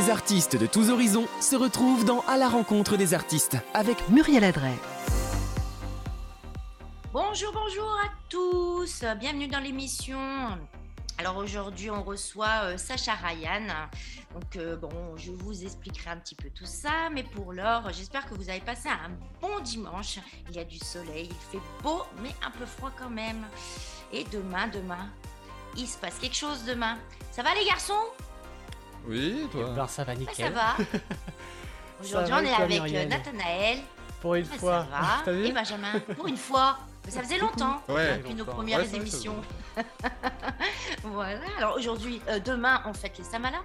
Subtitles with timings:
[0.00, 4.44] Des artistes de tous horizons se retrouvent dans À la rencontre des artistes avec Muriel
[4.44, 4.72] Adret.
[7.12, 9.04] Bonjour, bonjour à tous.
[9.18, 10.18] Bienvenue dans l'émission.
[11.18, 13.66] Alors aujourd'hui, on reçoit euh, Sacha Ryan.
[14.32, 18.26] Donc euh, bon, je vous expliquerai un petit peu tout ça, mais pour l'heure, j'espère
[18.26, 19.10] que vous avez passé un
[19.42, 20.18] bon dimanche.
[20.48, 23.44] Il y a du soleil, il fait beau, mais un peu froid quand même.
[24.14, 25.10] Et demain, demain,
[25.76, 26.96] il se passe quelque chose demain.
[27.32, 28.06] Ça va les garçons?
[29.06, 30.34] Oui, toi Alors ça va Ouais, nickel.
[30.46, 30.76] Ça va.
[32.02, 33.78] Aujourd'hui, on est avec euh, Muriel Nathanaël.
[34.20, 34.86] Pour une fois.
[34.90, 35.06] Ça va.
[35.24, 36.78] T'as vu Et Benjamin, pour une fois.
[37.04, 38.18] Mais ça faisait longtemps Ouais.
[38.18, 39.36] depuis nos premières Ouais, émissions.
[41.04, 41.40] voilà.
[41.58, 43.62] Alors aujourd'hui, euh, demain, on fête les Saint-Valentin,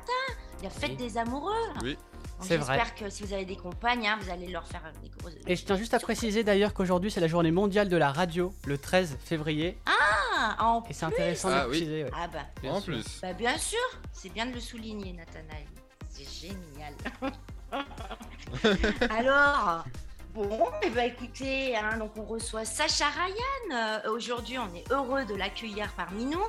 [0.64, 0.96] la fête Oui.
[0.96, 1.54] des amoureux.
[1.82, 1.98] Oui.
[2.46, 2.76] Donc, C'est vrai.
[2.78, 5.34] J'espère que si vous avez des compagnes, hein, vous allez leur faire des grosses.
[5.48, 8.54] Et je tiens juste à préciser d'ailleurs qu'aujourd'hui c'est la journée mondiale de la radio,
[8.66, 9.78] le 13 février.
[9.86, 10.84] Ah, en...
[10.90, 11.78] Et c'est intéressant Ah de oui.
[11.78, 12.04] préciser.
[12.04, 12.12] ouais.
[12.16, 12.94] ah bah, Bien en sûr.
[12.94, 13.20] plus.
[13.22, 13.80] bah, bien sûr,
[14.14, 15.66] c'est bien de le souligner, Nathanaël.
[16.10, 16.94] C'est génial.
[19.10, 19.86] Alors,
[20.34, 23.76] bon, eh ben, écoutez, hein, donc on reçoit Sacha Ryan.
[24.06, 26.44] Euh, Aujourd'hui, on est heureux de l'accueillir parmi nous.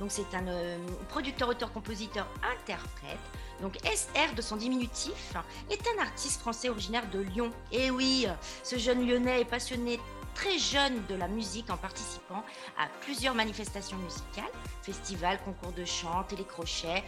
[0.00, 2.26] Donc, c'est un euh, producteur, auteur, compositeur,
[2.58, 3.18] interprète.
[3.62, 5.34] Donc, SR de son diminutif
[5.70, 7.52] est un artiste français originaire de Lyon.
[7.70, 8.26] Et oui,
[8.64, 10.00] ce jeune lyonnais est passionné
[10.34, 12.42] très jeune de la musique en participant
[12.76, 14.50] à plusieurs manifestations musicales,
[14.82, 17.04] festivals, concours de chant, télécrochets.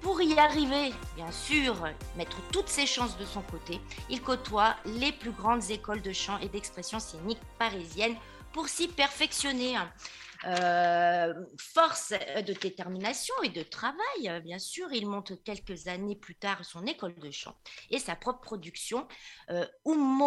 [0.00, 1.74] Pour y arriver, bien sûr,
[2.16, 6.38] mettre toutes ses chances de son côté, il côtoie les plus grandes écoles de chant
[6.38, 8.14] et d'expression scénique parisiennes
[8.52, 9.74] pour s'y perfectionner.
[10.46, 16.36] Euh, force de détermination et de travail, euh, bien sûr, il monte quelques années plus
[16.36, 17.56] tard son école de chant
[17.90, 19.08] et sa propre production,
[19.50, 19.66] euh,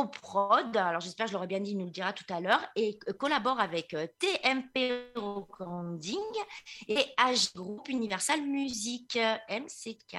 [0.07, 0.75] Prod.
[0.75, 2.99] Alors j'espère que je l'aurais bien dit, il nous le dira tout à l'heure, et
[3.07, 6.17] euh, collabore avec euh, TMP Recording
[6.87, 10.17] et H Group Universal Music, euh, MCK.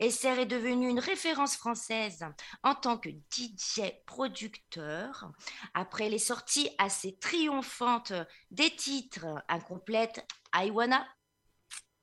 [0.00, 2.24] SR est devenu une référence française
[2.62, 5.30] en tant que DJ producteur.
[5.74, 8.12] Après les sorties assez triomphantes
[8.50, 11.06] des titres incomplètes, I Wanna,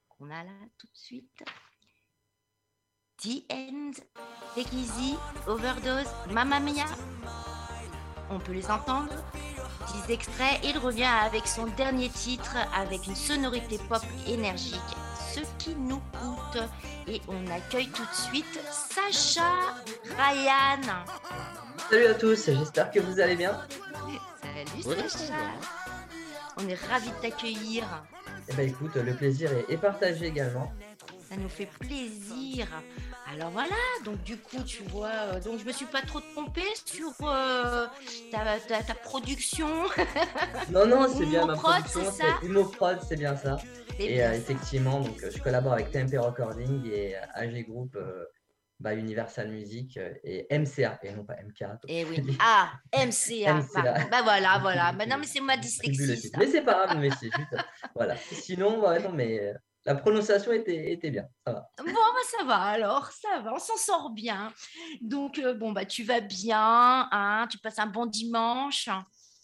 [0.09, 1.43] qu'on a là tout de suite.
[3.17, 3.91] The End,
[4.55, 5.15] Take Easy,
[5.47, 6.85] Overdose, Mamma Mia.
[8.29, 9.13] On peut les entendre.
[9.79, 10.59] Petits extraits.
[10.63, 14.75] Il revient avec son dernier titre avec une sonorité pop énergique,
[15.33, 16.63] ce qui nous coûte.
[17.07, 19.75] Et on accueille tout de suite Sacha
[20.17, 20.81] Ryan.
[21.89, 23.59] Salut à tous, j'espère que vous allez bien.
[24.81, 25.82] Salut Sacha.
[26.57, 27.83] On est ravis de t'accueillir.
[28.49, 30.71] Eh ben écoute, le plaisir est, partagé également.
[31.29, 32.67] Ça nous fait plaisir.
[33.33, 33.75] Alors voilà,
[34.05, 37.87] donc du coup, tu vois, euh, donc je me suis pas trop trompée sur euh,
[38.31, 39.67] ta, ta- ta production.
[40.71, 43.57] Non, non, c'est bien ma production, c'est Humoprod, c'est bien ça.
[43.99, 48.25] Et bien euh, effectivement, donc je collabore avec TMP Recording et AG Group, euh,
[48.91, 51.63] Universal Music euh, et MCA, et non pas MK.
[51.87, 52.37] Eh oui.
[52.41, 53.53] Ah, MCA.
[53.53, 53.81] MCA.
[53.81, 54.91] Bah, bah voilà, voilà.
[54.91, 56.31] Non, mais c'est ma dyslexie.
[56.37, 57.55] Mais c'est pas grave, mais c'est juste.
[57.95, 58.15] voilà.
[58.17, 59.53] Sinon, ouais, non, mais euh,
[59.85, 61.69] la prononciation était, était bien, ça va.
[61.77, 64.51] Bon, bah, ça va alors, ça va, on s'en sort bien.
[65.01, 68.89] Donc, euh, bon, bah tu vas bien, hein, tu passes un bon dimanche.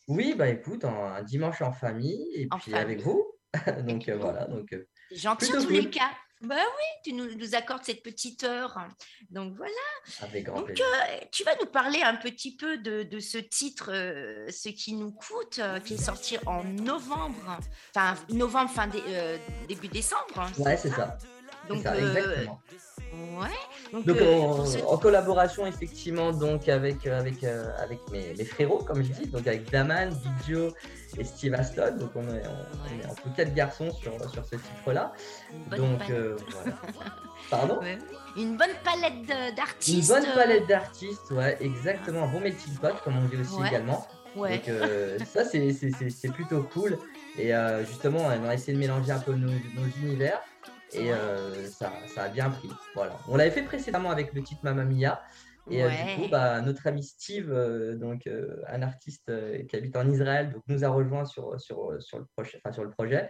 [0.08, 2.84] Oui, bah écoute, un, un dimanche en famille et En puis famille.
[2.86, 3.26] avec vous.
[3.84, 6.12] donc puis euh, voilà, donc euh, gentil en tous les cas.
[6.42, 8.78] Bah oui, tu nous, nous accordes cette petite heure.
[9.30, 9.72] Donc voilà.
[10.22, 10.86] avec grand Donc, plaisir.
[10.86, 14.94] euh, tu vas nous parler un petit peu de, de ce titre, euh, Ce qui
[14.94, 17.60] nous coûte, euh, qui est sorti en novembre,
[17.94, 19.04] enfin novembre, fin dé-
[19.68, 20.38] début décembre.
[20.40, 21.18] hein, Ouais, c'est ça.
[21.68, 22.62] Donc, ça, exactement.
[23.14, 23.48] Ouais.
[23.94, 28.00] Donc, Donc euh, en, pour ce- en collaboration effectivement donc avec euh, avec euh, avec
[28.12, 30.74] mes, mes frérots comme je dis donc avec Daman, Big Joe
[31.18, 34.46] et Steve Aston donc on est, on, on est en tout quatre garçons sur sur
[34.46, 35.12] ce titre là
[35.76, 36.78] donc euh, voilà.
[37.50, 37.80] pardon?
[38.38, 40.10] Une bonne palette de- une d'artistes.
[40.12, 43.68] bonne palette d'artistes ouais exactement un bon melting pot comme on dit aussi Ouais.
[43.70, 44.06] également
[44.36, 44.58] Ouais.
[44.60, 46.98] donc ça c'est c'est- c'est- c'est plutôt cool
[47.40, 47.52] et
[47.88, 50.40] justement on a essayé de mélanger un peu nos, nos univers
[50.94, 54.62] et euh, ça, ça a bien pris voilà on l'avait fait précédemment avec le titre
[54.64, 55.22] Mamma Mia
[55.70, 56.16] Et euh, Ouais.
[56.16, 58.28] du coup, bah, notre ami Steve, euh, donc
[58.68, 59.32] un artiste
[59.68, 62.84] qui habite en Israël, donc nous a rejoint sur, sur, sur, le, projet, enfin, sur
[62.84, 63.30] le projet.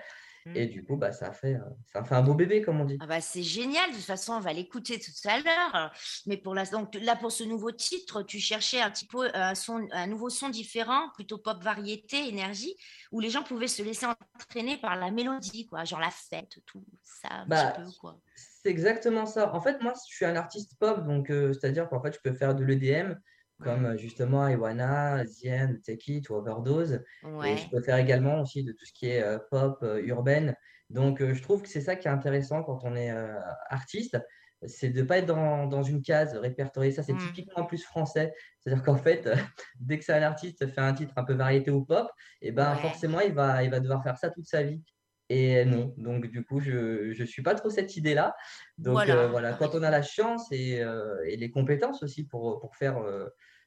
[0.55, 1.59] Et du coup, bah, ça, a fait, euh,
[1.91, 2.97] ça fait un beau bébé, comme on dit.
[2.99, 5.91] Ah bah c'est génial, de toute façon on va l'écouter tout à l'heure.
[6.25, 6.65] Mais pour la...
[6.65, 10.29] Donc, là pour ce nouveau titre, tu cherchais un petit peu un, son, un nouveau
[10.29, 12.75] son différent, plutôt pop variété, énergie,
[13.11, 16.83] où les gens pouvaient se laisser entraîner par la mélodie, quoi, genre la fête, tout
[17.03, 18.19] ça, un Bah, petit peu quoi.
[18.35, 19.53] C'est exactement ça.
[19.53, 22.35] En fait, moi, je suis un artiste pop, donc euh, c'est-à-dire qu'en fait, je peux
[22.35, 23.15] faire de l'EDM,
[23.61, 27.01] comme euh, justement Iwana, Zien, Take It ou Overdose.
[27.45, 30.55] Et je peux faire également aussi de tout ce qui est euh, pop, euh, urbaine.
[30.89, 33.39] Donc, euh, je trouve que c'est ça qui est intéressant quand on est euh,
[33.69, 34.17] artiste,
[34.65, 36.91] c'est de ne pas être dans, dans, une case répertoriée.
[36.91, 37.27] Ça, c'est mmh.
[37.33, 38.33] typiquement en plus français.
[38.59, 39.29] C'est-à-dire qu'en fait,
[39.79, 42.09] dès que c'est un artiste fait un titre un peu variété ou pop,
[42.41, 44.81] et eh ben forcément, il va, il va devoir faire ça toute sa vie.
[45.29, 48.35] Et non, donc du coup, je ne suis pas trop cette idée-là.
[48.77, 49.27] Donc voilà.
[49.27, 49.53] voilà.
[49.53, 50.81] quand on a la chance et,
[51.25, 52.99] et les compétences aussi pour, pour faire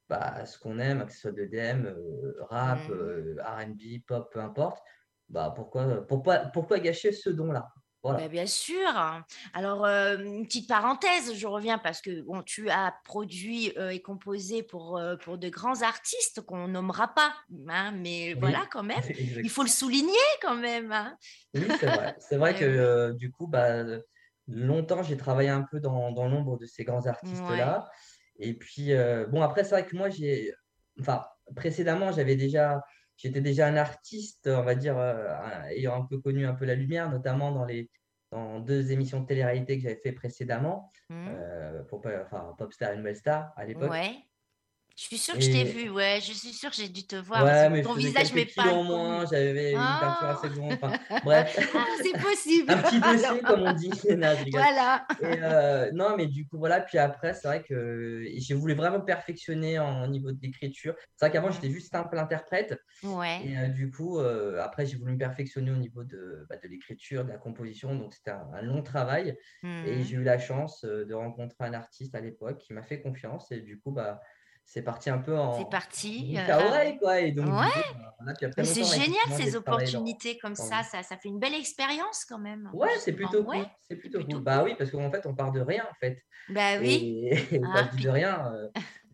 [0.09, 1.87] bah, ce qu'on aime, que ce soit de DM,
[2.51, 3.41] rap, mmh.
[3.41, 4.83] RB, pop, peu importe,
[5.29, 7.73] bah, pourquoi, pourquoi, pourquoi gâcher ce don-là?
[8.03, 8.89] Bah, bien sûr.
[9.55, 15.01] Alors, une petite parenthèse, je reviens parce que bon, tu as produit et composé pour,
[15.23, 17.33] pour de grands artistes qu'on nommera pas,
[17.69, 19.03] hein, mais voilà quand même.
[19.19, 20.91] Il faut le souligner quand même.
[20.91, 21.17] Hein.
[21.55, 22.17] Oui, c'est vrai.
[22.19, 23.85] C'est vrai que du coup, bah,
[24.49, 27.89] longtemps, j'ai travaillé un peu dans, dans l'ombre de ces grands artistes-là.
[28.39, 28.93] Et puis,
[29.31, 30.53] bon, après, c'est vrai que moi, j'ai.
[31.01, 32.83] Enfin, précédemment, j'avais déjà
[33.23, 35.33] j'étais déjà un artiste, on va dire, euh,
[35.71, 37.91] ayant un peu connu un peu la lumière, notamment dans les
[38.33, 41.29] dans deux émissions de télé-réalité que j'avais fait précédemment, mmh.
[41.29, 43.91] euh, pour enfin, Popstar et Nouvelle Star à l'époque.
[43.91, 44.15] Ouais.
[44.97, 47.17] Je suis sûre que je t'ai vu, ouais, je suis sûre que j'ai dû te
[47.17, 47.45] voir.
[47.45, 48.69] Ouais, mais ton visage m'est pas.
[48.69, 50.73] en moins, j'avais une peinture assez grande.
[50.73, 50.93] Enfin,
[51.25, 51.71] bref.
[51.75, 52.71] Ah, c'est possible.
[52.71, 53.91] Un petit dossier, comme on dit.
[54.51, 55.07] voilà.
[55.21, 56.81] Et, euh, non, mais du coup, voilà.
[56.81, 60.95] Puis après, c'est vrai que j'ai voulu vraiment perfectionner en, niveau de l'écriture.
[61.17, 62.79] C'est vrai qu'avant, j'étais juste simple interprète.
[63.03, 63.47] Ouais.
[63.47, 66.69] Et euh, du coup, euh, après, j'ai voulu me perfectionner au niveau de, bah, de
[66.69, 67.95] l'écriture, de la composition.
[67.95, 69.37] Donc, c'était un, long travail.
[69.63, 70.03] Et mmh.
[70.03, 73.51] j'ai eu la chance de rencontrer un artiste à l'époque qui m'a fait confiance.
[73.53, 74.21] Et du coup, bah
[74.65, 75.59] c'est parti un peu en.
[75.59, 76.37] C'est parti.
[76.39, 77.21] Euh, quoi.
[77.21, 78.65] Et donc, ouais.
[78.65, 82.71] c'est génial ces opportunités comme ça, ça, ça fait une belle expérience quand même.
[82.73, 83.67] Ouais, c'est plutôt cool.
[83.81, 84.41] C'est plutôt, cool.
[84.41, 86.19] Bah oui, parce qu'en fait, on part de rien en fait.
[86.49, 87.29] Bah oui.
[87.31, 88.69] Et, ah, de rien, euh,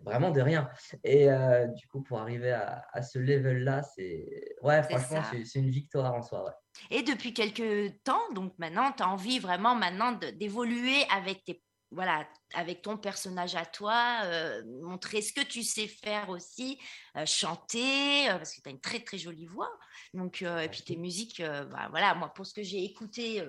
[0.05, 0.69] vraiment de rien.
[1.03, 4.57] Et euh, du coup, pour arriver à, à ce level-là, c'est.
[4.63, 6.45] Ouais, franchement, c'est une victoire en soi.
[6.45, 6.99] Ouais.
[6.99, 12.27] Et depuis quelques temps, donc maintenant, tu as envie vraiment maintenant d'évoluer avec tes voilà,
[12.55, 16.79] avec ton personnage à toi, euh, montrer ce que tu sais faire aussi,
[17.17, 19.71] euh, chanter, euh, parce que tu as une très très jolie voix.
[20.15, 23.45] Donc, et puis tes musiques, bah, voilà, moi pour ce que j'ai écouté,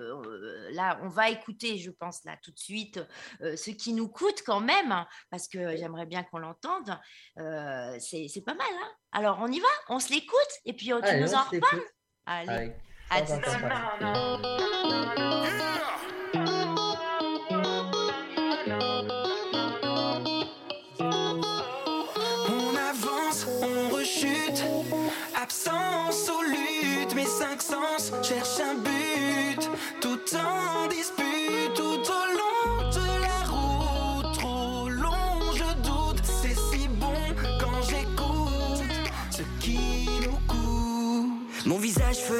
[0.72, 3.00] là, on va écouter, je pense, là tout de suite,
[3.40, 6.98] ce qui nous coûte quand même, hein, parce que j'aimerais bien qu'on l'entende.
[7.36, 8.92] c'est pas mal, hein.
[9.12, 11.82] Alors, on y va, on se l'écoute, et puis tu nous en reparles?
[12.26, 12.72] Allez,
[13.10, 13.22] à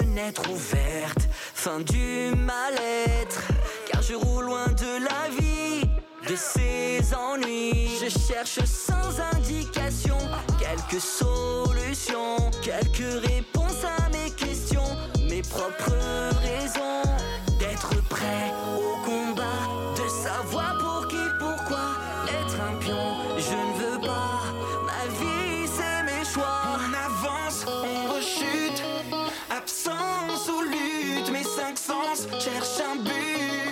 [0.01, 3.43] fenêtre ouverte, fin du mal-être,
[3.91, 5.87] car je roule loin de la vie,
[6.29, 7.99] de ses ennuis.
[8.01, 10.17] Je cherche sans indication
[10.59, 14.97] quelques solutions, quelques réponses à mes questions,
[15.29, 15.97] mes propres
[16.41, 17.03] raisons
[17.59, 19.63] d'être prêt au combat,
[19.97, 20.90] de savoir pourquoi,
[31.71, 33.70] cinq sens cherchent un but,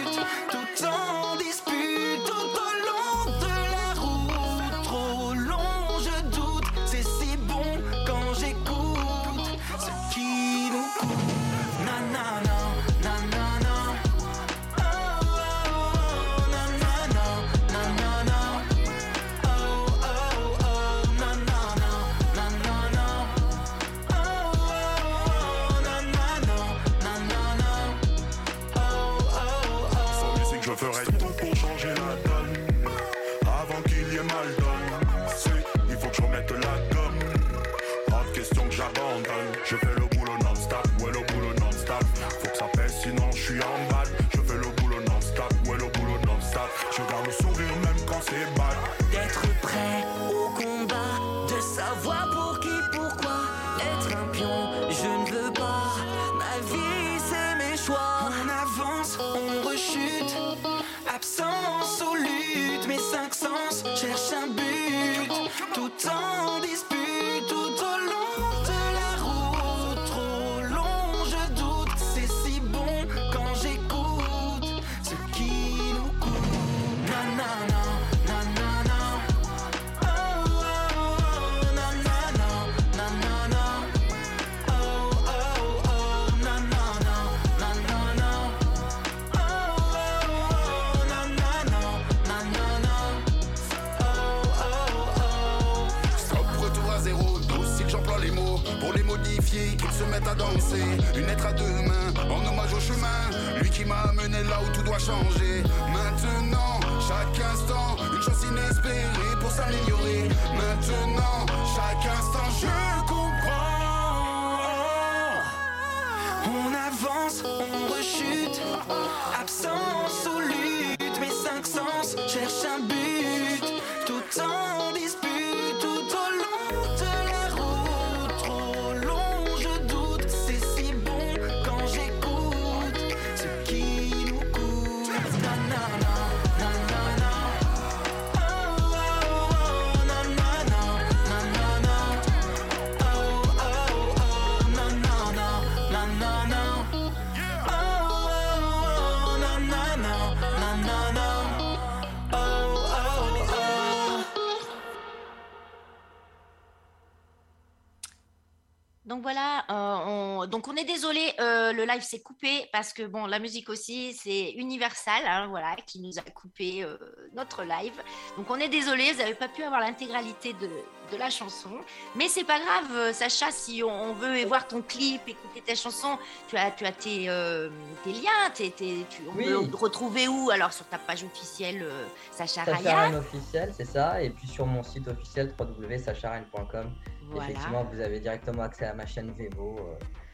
[161.99, 166.19] live s'est coupé parce que bon, la musique aussi, c'est Universal, hein, voilà, qui nous
[166.19, 166.97] a coupé euh,
[167.35, 167.93] notre live.
[168.37, 170.69] Donc on est désolé, vous n'avez pas pu avoir l'intégralité de,
[171.13, 171.71] de la chanson,
[172.17, 175.75] mais c'est pas grave, euh, Sacha, si on, on veut voir ton clip, écouter ta
[175.75, 177.69] chanson, tu as, tu as tes, euh,
[178.05, 179.45] tes liens, tes, tes- tu, on Oui.
[179.47, 180.51] peut te retrouver où?
[180.51, 183.11] Alors sur ta page officielle, euh, Sacha Sacha Ryan.
[183.11, 184.23] Ren officiel, c'est ça.
[184.23, 186.93] Et puis sur mon site officiel www.sacharen.com,
[187.31, 187.51] Voilà.
[187.51, 189.77] effectivement, vous avez directement accès à ma chaîne Vevo.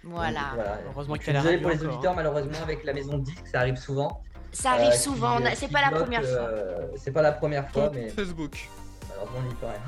[0.07, 0.41] Voilà.
[0.41, 0.79] donc, voilà.
[0.93, 4.21] Heureusement désolé pour les auditeurs, malheureusement, avec la maison de disques, ça arrive souvent.
[4.53, 6.31] Ça arrive Euh, souvent, c'est qui pas la première fois.
[6.49, 8.69] euh, c'est pas la première fois, mais Facebook.
[9.09, 9.81] malheureusement, on n'y peut rien.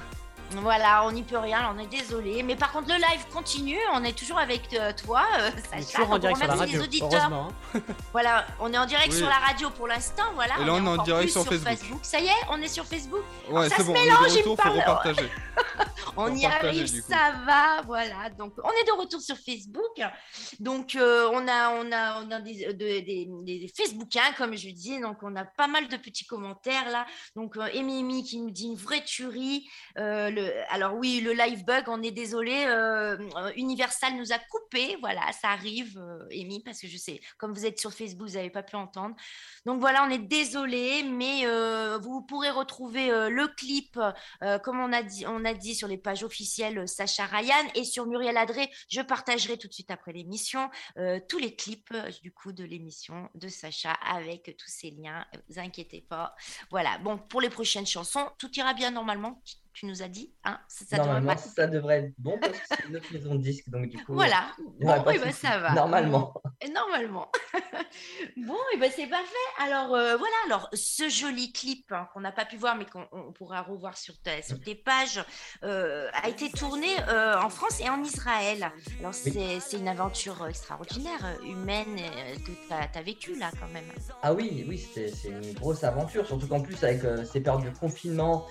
[0.53, 2.43] Voilà, on n'y peut rien, on est désolé.
[2.43, 5.83] Mais par contre, le live continue, on est toujours avec euh, toi, euh, On est
[5.83, 5.99] Sacha.
[5.99, 7.33] toujours en direct sur la remercie radio, les auditeurs.
[7.33, 7.49] hein.
[8.13, 9.19] Voilà, on est en direct Oui.
[9.19, 10.55] sur la radio pour l'instant, voilà.
[10.61, 11.99] Et là, on est en encore direct plus sur Facebook.
[12.03, 13.23] Ça y est, on est sur Facebook.
[13.51, 15.17] Ouais, ça c'est se bon, on est mélange, il me parle.
[16.19, 18.31] On y arrive, ça va, voilà.
[18.39, 20.01] Donc, on est de retour sur Facebook.
[20.61, 22.73] Donc, euh, on a, on a, on a des, de-
[23.05, 24.99] des, des Facebookiens, comme je dis.
[24.99, 27.05] Donc, on a pas mal de petits commentaires là.
[27.35, 29.69] Donc, euh, qui nous dit une vraie tuerie.
[29.99, 30.31] Euh,
[30.69, 32.65] alors oui, le live bug, on est désolé.
[32.67, 33.17] euh,
[33.57, 34.97] Universal nous a coupé.
[35.01, 38.35] Voilà, ça arrive, euh, Amy, parce que je sais, comme vous êtes sur Facebook, vous
[38.35, 39.17] n'avez pas pu entendre.
[39.65, 43.99] Donc voilà, on est désolé, mais euh, vous pourrez retrouver le clip,
[44.63, 48.07] comme on a dit, on a dit sur les pages officielles Sacha Ryan et sur
[48.07, 48.71] Muriel Adré.
[48.89, 50.71] Je partagerai tout de suite après l'émission
[51.29, 55.25] tous les clips du coup de l'émission de Sacha avec tous ces liens.
[55.35, 56.35] Ne vous inquiétez pas.
[56.71, 56.99] Voilà.
[56.99, 59.43] Bon, pour les prochaines chansons, tout ira bien normalement.
[59.77, 62.67] Tu- nous as dit, hein Ça, devrait Normalement, pas- ça devrait être bon parce que
[62.71, 64.15] c'est une autre maison de disques, donc du coup.
[64.15, 64.53] Voilà.
[64.81, 65.73] Bon, eh ben, ça va.
[65.73, 66.33] Normalement.
[66.75, 67.31] Normalement.
[68.39, 69.27] bon, et ben c'est parfait.
[69.59, 73.07] Alors euh, voilà, alors ce joli clip hein, qu'on n'a pas pu voir, mais qu'on
[73.13, 75.23] on pourra revoir sur, ta- sur tes pages,
[75.63, 78.71] euh, a été tourné euh, en France et en Israël.
[79.01, 81.97] Alors c'est c'est une aventure extraordinaire, humaine,
[82.47, 83.85] que tu as, vécue là quand même.
[84.23, 88.47] Ah oui, oui, c'est une grosse aventure, surtout qu'en plus avec ces périodes de confinement,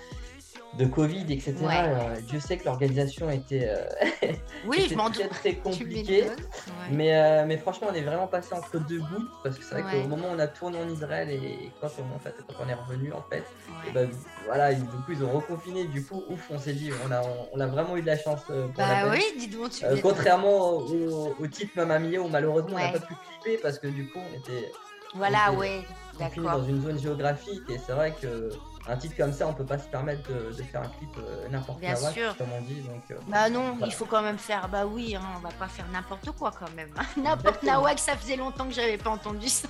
[0.73, 1.55] de Covid, etc.
[1.61, 1.73] Ouais.
[1.77, 3.85] euh, Dieu sait que l'organisation était, euh,
[4.67, 6.23] Oui, je était m'en très très compliquée.
[6.23, 6.37] m'étonnes.
[6.37, 6.87] Ouais.
[6.91, 9.83] Mais, euh, mais franchement, on est vraiment passé entre deux gouttes parce que c'est vrai
[9.83, 10.01] Ouais.
[10.01, 12.67] qu'au moment où on a tourné en Israël et quand on, en fait, quand on
[12.67, 13.43] est revenu, en fait,
[13.87, 14.09] et ben,
[14.45, 15.85] voilà, ils- du coup, ils ont reconfiné.
[15.85, 17.21] Du coup, ouf, on s'est dit, on a,
[17.53, 18.41] on, a vraiment eu de la chance.
[18.49, 22.75] euh, pour Bah oui, dis donc, tu contrairement au, au titre Mamma Mia où malheureusement
[22.75, 24.71] on n'a pas pu clipper parce que du coup on était
[25.15, 25.85] Voilà, on était ouais,
[26.17, 26.59] confiné d'accord.
[26.59, 28.49] dans une zone géographique et c'est vrai que
[28.87, 31.47] un titre comme ça on peut pas se permettre de, de faire un clip euh,
[31.49, 32.35] n'importe quoi sûr.
[32.37, 33.87] comme on dit donc euh, Bah non, Voilà.
[33.87, 34.67] il faut quand même faire.
[34.69, 36.89] Bah oui, hein, on va pas faire n'importe quoi quand même.
[37.17, 37.63] N'importe.
[37.63, 39.67] Nawak, ça faisait longtemps que j'avais pas entendu ça.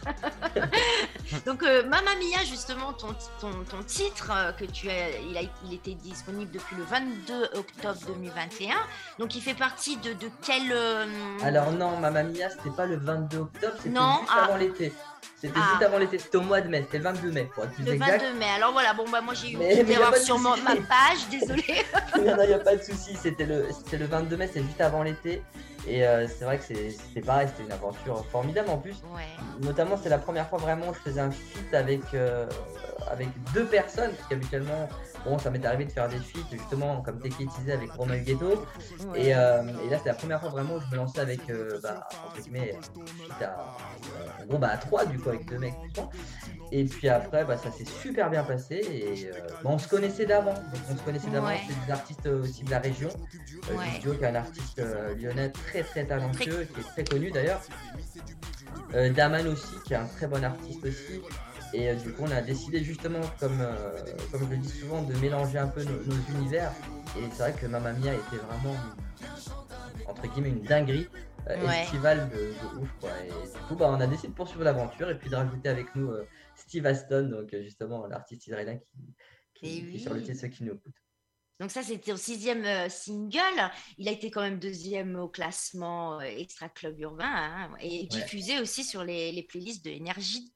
[1.46, 5.42] Donc euh, Mamma Mia, justement, ton, ton, ton titre euh, que tu as, il, a,
[5.66, 8.76] il était disponible depuis le 22 octobre 2021.
[9.20, 10.74] Donc il fait partie de, de quel
[11.44, 14.44] alors non Mamma Mia c'était pas le 22 octobre c'était Non, juste ah.
[14.46, 14.94] avant l'été
[15.40, 15.68] c'était Ah.
[15.72, 17.84] juste avant l'été c'était au mois de mai c'était le 22 mai pour être plus
[17.86, 18.46] le exact 22 mai.
[18.56, 21.28] Alors voilà, bon bah moi j'ai eu une Mais- petite mais erreur sur ma page,
[21.32, 21.84] désolée.
[22.18, 24.82] non, il n'y a pas de souci, c'était le, c'était le 22 mai, c'est juste
[24.82, 25.42] avant l'été.
[25.88, 28.96] Et euh, c'est vrai que c'est- c'était pareil, c'était une aventure formidable en plus.
[29.16, 29.22] Ouais.
[29.62, 32.48] Notamment, c'est la première fois vraiment où je faisais un feat avec, euh,
[33.12, 34.90] avec deux personnes, parce qu'habituellement,
[35.26, 38.66] bon, ça m'est arrivé de faire des feats justement, comme Teki disait, avec Romain Ghetto.
[39.12, 39.22] ouais.
[39.26, 41.42] Et, euh, et là, c'était la première fois vraiment où je me lançais avec,
[41.84, 42.78] bah, entre guillemets,
[43.24, 43.76] feat à,
[44.42, 45.74] en gros, bah, à trois, du coup, avec deux mecs.
[46.72, 48.76] Et puis après, bah, ça s'est super bien passé.
[48.76, 49.30] Et
[49.64, 50.54] bah, on se connaissait d'avant.
[50.54, 51.48] Donc, on se connaissait d'avant.
[51.48, 51.60] Ouais.
[51.68, 53.10] C'est des artistes aussi de la région.
[53.70, 53.76] Euh.
[53.94, 54.82] Studio, qui est un artiste
[55.20, 57.62] lyonnais très très talentueux, qui est très connu d'ailleurs.
[58.94, 61.22] Euh, Daman aussi, qui est un très bon artiste aussi.
[61.74, 63.66] Et du coup, on a décidé justement, comme,
[64.32, 66.72] comme je le dis souvent, de mélanger un peu nos, univers.
[67.18, 68.76] Et c'est vrai que Mamma Mia était vraiment,
[70.08, 71.08] entre guillemets, une dinguerie.
[71.82, 73.10] estivale de, ouf quoi.
[73.24, 75.94] Et du coup bah, on a décidé de poursuivre l'aventure et puis de rajouter avec
[75.96, 76.12] nous
[76.56, 78.80] Steve Aston, donc justement l'artiste israélien
[79.54, 81.05] qui, qui, sur le titre ceux qui nous écoutent.
[81.60, 83.72] Donc ça, c'était au sixième euh, single.
[83.98, 88.60] Il a été quand même deuxième au classement euh, Extra Club Urbain hein, et diffusé
[88.60, 90.52] aussi sur les, playlists de Énergie.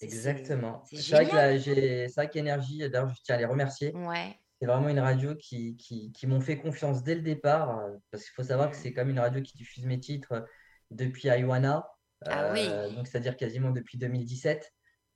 [0.00, 0.82] Exactement.
[0.90, 3.92] C'est vrai qu'Énergie, d'ailleurs, je tiens à les remercier.
[3.94, 4.34] Ouais.
[4.58, 8.24] C'est vraiment une radio qui, qui, qui m'ont fait confiance dès le départ, euh, parce
[8.24, 10.46] qu'il faut savoir que c'est comme une radio qui diffuse mes titres
[10.90, 11.86] depuis Iwana,
[12.26, 12.66] ah, oui.
[12.94, 14.72] donc c'est-à-dire quasiment depuis 2017.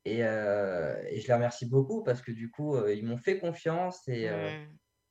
[0.07, 4.31] Et, et, je les remercie beaucoup parce que du coup, ils m'ont fait confiance et,
[4.31, 4.69] mmh.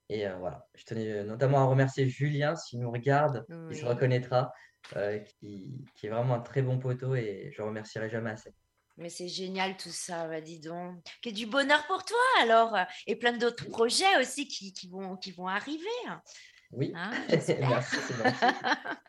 [0.09, 3.85] Et euh, voilà, je tenais euh, notamment à remercier Julien, s'il nous regarde, il se
[3.85, 4.51] reconnaîtra,
[4.95, 8.53] euh, qui, est vraiment un très bon poteau et je ne remercierai jamais assez.
[8.97, 11.03] Mais c'est génial tout ça, bah, dis donc.
[11.23, 15.47] Que du bonheur pour toi alors, et plein d'autres projets aussi qui, vont, qui vont
[15.47, 15.87] arriver.
[16.71, 18.45] Oui, hein, merci, c'est gentil.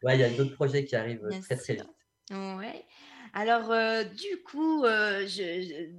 [0.02, 1.86] Ouais, il y a d'autres projets qui arrivent très très vite.
[2.30, 2.86] Ouais.
[3.34, 3.68] Alors,
[4.06, 5.90] du coup, je,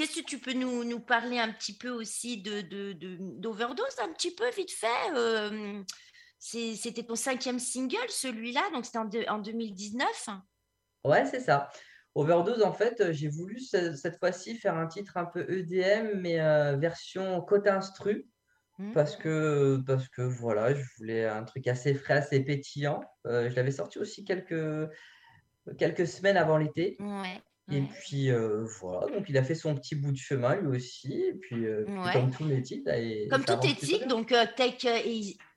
[0.00, 2.62] Qu'est-ce que tu peux nous, nous, parler un petit peu aussi de,
[3.38, 5.82] d'overdose, un petit peu vite fait euh,
[6.38, 10.30] C'était ton cinquième single, celui-là, donc c'était en, en 2019
[11.04, 11.68] Ouais, c'est ça.
[12.14, 16.78] Overdose, en fait, j'ai voulu cette fois-ci faire un titre un peu EDM, mais euh,
[16.78, 18.26] version côte instru.
[18.78, 18.92] Mmh.
[18.92, 23.02] Parce que, parce que voilà, je voulais un truc assez frais, assez pétillant.
[23.26, 24.88] Euh, je l'avais sorti aussi quelques,
[25.76, 26.96] quelques semaines avant l'été.
[27.70, 27.76] Ouais.
[27.78, 31.12] Et puis euh, voilà, donc il a fait son petit bout de chemin lui aussi.
[31.12, 32.90] Et puis, euh, comme les titres.
[33.30, 35.02] Comme tous tes titres, donc euh, Take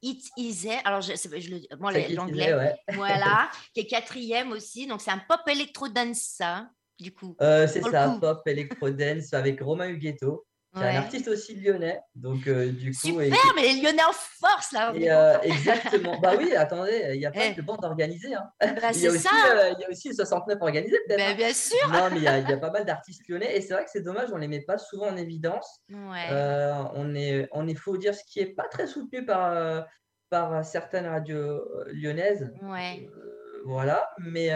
[0.01, 0.70] It Easy.
[0.86, 2.53] Alors, je, je le, moi, l'anglais.
[2.53, 2.75] Ouais.
[2.96, 4.88] Voilà, qui est quatrième aussi.
[4.88, 7.36] Donc, c'est un pop électro dance, ça, du coup.
[7.39, 10.46] c'est ça, pop électro dance avec Romain Huguetto.
[10.75, 13.07] C'est un artiste aussi lyonnais, donc euh, du coup.
[13.07, 14.92] Super, mais les Lyonnais en force là.
[14.96, 16.20] Euh, exactement.
[16.20, 17.53] bah oui, attendez, il y a pas eh.
[17.53, 18.33] de bandes organisées.
[18.33, 18.50] Hein.
[18.59, 21.20] Bah, il, y a aussi, euh, il y a aussi 69 organisés peut-être.
[21.20, 21.36] Bah, hein.
[21.36, 21.88] bien sûr.
[21.92, 23.83] Non, mais il y, a, il y, a, pas mal d'artistes lyonnais et c'est vrai
[23.83, 25.83] que c'est dommage, on les met pas souvent en évidence.
[25.90, 26.29] Ouais.
[26.96, 29.86] on est, on est faut dire ce qui est pas très soutenu par
[30.29, 32.51] par certaines radios lyonnaises.
[32.64, 33.07] Ouais.
[33.66, 34.50] voilà, mais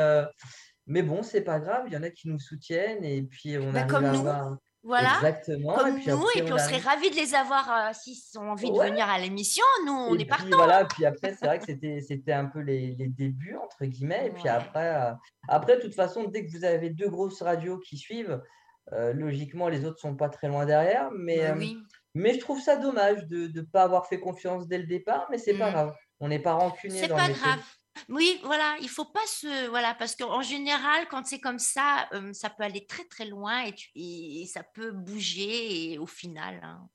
[0.87, 3.71] mais bon, c'est pas grave, il y en a qui nous soutiennent et puis on
[3.71, 4.19] bah, arrive comme à nous.
[4.19, 5.75] avoir voilà, Exactement.
[5.75, 8.79] comme nous, et puis on, serait ravis de les avoir euh, s'ils ont envie de
[8.79, 9.65] venir à l'émission.
[9.85, 10.47] Nous, on est partout.
[10.53, 14.27] Voilà, puis après, c'est vrai que c'était, c'était un peu les, les, débuts, entre guillemets.
[14.27, 15.11] Et puis après, euh,
[15.49, 18.41] après, de toute façon, dès que vous avez deux grosses radios qui suivent,
[18.93, 21.09] euh, logiquement, les autres sont pas très loin derrière.
[21.11, 21.55] Mais, bah
[22.15, 25.37] mais je trouve ça dommage de ne pas avoir fait confiance dès le départ, mais
[25.37, 25.73] c'est pas mmh.
[25.73, 25.95] grave.
[26.21, 27.01] On n'est pas rancunier.
[27.01, 27.59] C'est pas grave.
[28.09, 29.67] Oui, voilà, il faut pas se.
[29.69, 33.63] Voilà, parce qu'en général, quand c'est comme ça, ça peut aller très très loin
[33.95, 36.59] et, ça peut bouger et au final.
[36.63, 36.89] Hein,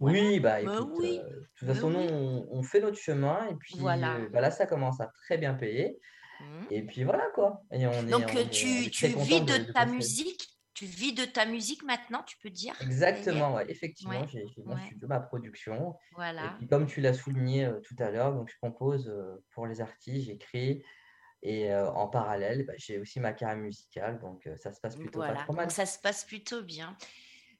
[0.00, 3.76] oui, bah, bah écoute, de toute bah façon, nous, on, fait notre chemin et puis
[3.78, 4.18] voilà.
[4.32, 5.98] bah là, ça commence à très bien payer.
[6.40, 6.64] Mmh.
[6.70, 7.62] Et puis voilà quoi.
[7.72, 11.82] Et on est, Donc, tu, tu vis de ta musique tu vis de ta musique
[11.82, 14.44] maintenant, tu peux dire Exactement, ouais, effectivement, j'ai
[14.94, 15.96] de ma production.
[16.14, 16.56] Voilà.
[16.62, 19.80] Et comme tu l'as souligné euh, tout à l'heure, donc je compose euh, pour les
[19.80, 20.84] artistes, j'écris.
[21.42, 25.18] Et euh, en parallèle, bah, j'ai aussi ma carrière musicale, donc ça se passe plutôt
[25.18, 25.64] pas trop mal.
[25.64, 26.96] Donc ça se passe plutôt bien.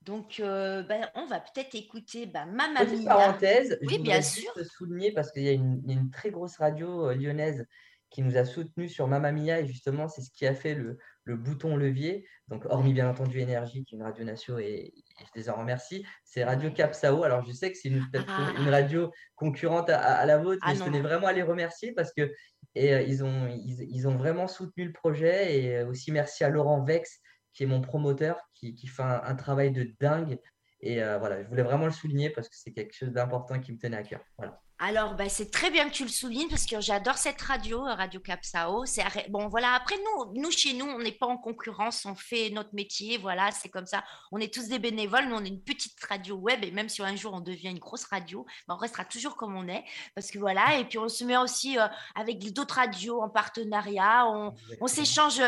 [0.03, 4.53] Donc, bah, on va peut-être écouter bah, Mamma Petite parenthèse, oui, je bien sûr.
[4.65, 7.67] souligner parce qu'il y a une, une, très grosse radio lyonnaise
[8.11, 10.99] qui nous a soutenus sur Mamma Mia et justement, c'est ce qui a fait le,
[11.25, 12.25] le bouton levier.
[12.49, 16.07] Donc, hormis bien entendu Énergie, qui est une radio nationale et, je les en remercie,
[16.25, 17.23] c'est Radio Capsao.
[17.23, 18.53] Alors, je sais que c'est une, ah.
[18.59, 22.13] une radio concurrente à, la vôtre, mais ah je tenais vraiment à les remercier parce
[22.13, 22.33] que
[22.75, 25.59] et, euh, ils, ont, ils, ont vraiment soutenu le projet.
[25.59, 27.21] Et euh, aussi, merci à Laurent Vex,
[27.53, 30.39] qui est mon promoteur, qui, qui fait un, travail de dingue.
[30.81, 33.73] Et euh, voilà, je voulais vraiment le souligner parce que c'est quelque chose d'important qui
[33.73, 34.21] me tenait à cœur.
[34.37, 34.61] Voilà.
[34.81, 38.21] Alors, ben, c'est très bien que tu le soulignes parce que j'adore cette radio, Radio
[38.21, 38.85] Capsao.
[38.87, 39.75] C'est bon, voilà.
[39.75, 43.51] Après, nous, nous chez nous, on n'est pas en concurrence, on fait notre métier, voilà,
[43.51, 44.05] c'est comme ça.
[44.31, 47.03] On est tous des bénévoles, nous, on est une petite radio web et même si
[47.03, 50.31] un jour on devient une grosse radio, ben, on restera toujours comme on est parce
[50.31, 50.79] que voilà.
[50.79, 55.43] Et puis on se met aussi euh, avec d'autres radios en partenariat, on, on s'échange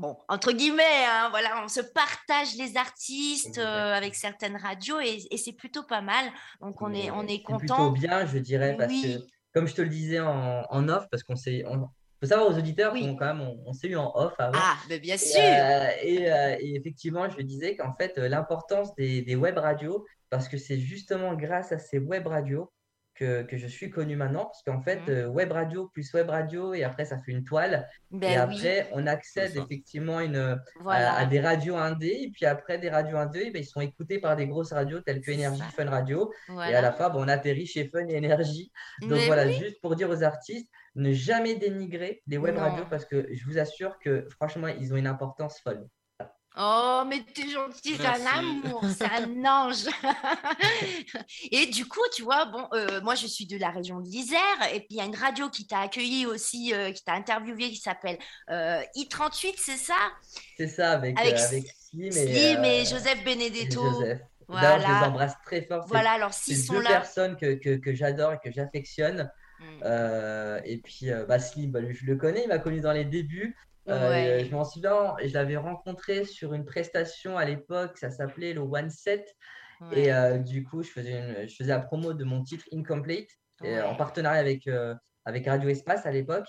[0.00, 5.36] bon, entre guillemets, hein, voilà, on se partage les artistes euh, avec certaines radios et,
[5.36, 6.24] c'est plutôt pas mal.
[6.60, 7.58] Donc on est, on est content.
[7.58, 9.22] Plutôt bien, je dirais, parce que
[9.54, 13.14] comme je te le disais en, off, parce qu'on s'est, faut savoir aux auditeurs qu'on
[13.14, 14.58] quand même, on, s'est eu en off avant.
[14.58, 15.40] Ah, mais bien sûr.
[15.40, 20.56] Euh, euh, et, effectivement, je disais qu'en fait, l'importance des, des, web radios, parce que
[20.56, 22.70] c'est justement grâce à ces web radios
[23.20, 25.10] que, que je suis connu maintenant, parce qu'en fait, Mhm.
[25.10, 27.86] euh, web radio plus web radio, et après, ça fait une toile.
[28.12, 31.14] et Ben oui, après, on accède effectivement une, à, voilà.
[31.16, 34.18] à des radios indé, et puis après, des radios indé, eh ben, ils sont écoutés
[34.18, 35.60] par des grosses radios telles que Énergie.
[35.76, 38.72] Fun Radio, et à la fin, bon, on atterrit chez Fun et Énergie.
[39.02, 42.62] Donc Mais voilà, oui, juste pour dire aux artistes, ne jamais dénigrer les web Non.
[42.62, 45.86] radios, parce que je vous assure que franchement, ils ont une importance folle.
[46.62, 49.86] Oh, mais t'es gentil, c'est un amour, c'est un ange.
[51.50, 54.40] Et du coup, tu vois, bon, euh, moi je suis de la région de l'Isère,
[54.72, 57.70] et puis il y a une radio qui t'a accueilli aussi, euh, qui t'a interviewé,
[57.70, 58.18] qui s'appelle
[58.50, 59.94] euh, I38, c'est ça?
[60.58, 63.82] C'est ça, avec, Avec avec Slim et, Slim et Joseph et Benedetto.
[63.82, 64.18] Joseph.
[64.50, 65.08] D'ailleurs, je les Voilà.
[65.08, 65.86] embrasse très fort.
[65.88, 66.90] Voilà, alors s'ils sont deux là.
[66.90, 69.30] personnes que, que, que j'adore et que j'affectionne.
[69.60, 69.84] Mm.
[70.64, 73.56] Et puis, bah, Slim, bah, lui, je le connais, il m'a connu dans les débuts.
[73.88, 74.44] Euh, Ouais.
[74.44, 78.90] je m'en souviens, je l'avais rencontré sur une prestation à l'époque, ça s'appelait le One
[78.90, 79.26] Set.
[79.80, 80.00] Ouais.
[80.04, 83.30] Et euh, du coup, je faisais, une- je faisais la promo de mon titre Incomplete
[83.64, 84.68] et, euh, en partenariat avec,
[85.24, 86.46] avec Radio Espace à l'époque.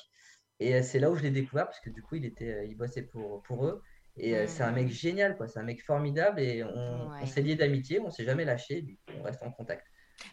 [0.60, 3.04] Et c'est là où je l'ai découvert parce que du coup, il, était, il bossait
[3.04, 3.82] pour, pour eux.
[4.18, 4.92] Et c'est un mec Mhm.
[4.92, 5.48] génial, quoi.
[5.48, 7.26] C'est un mec formidable et on, Ouais.
[7.26, 8.86] s'est liés d'amitié, on s'est jamais lâché,
[9.18, 9.88] on reste en contact.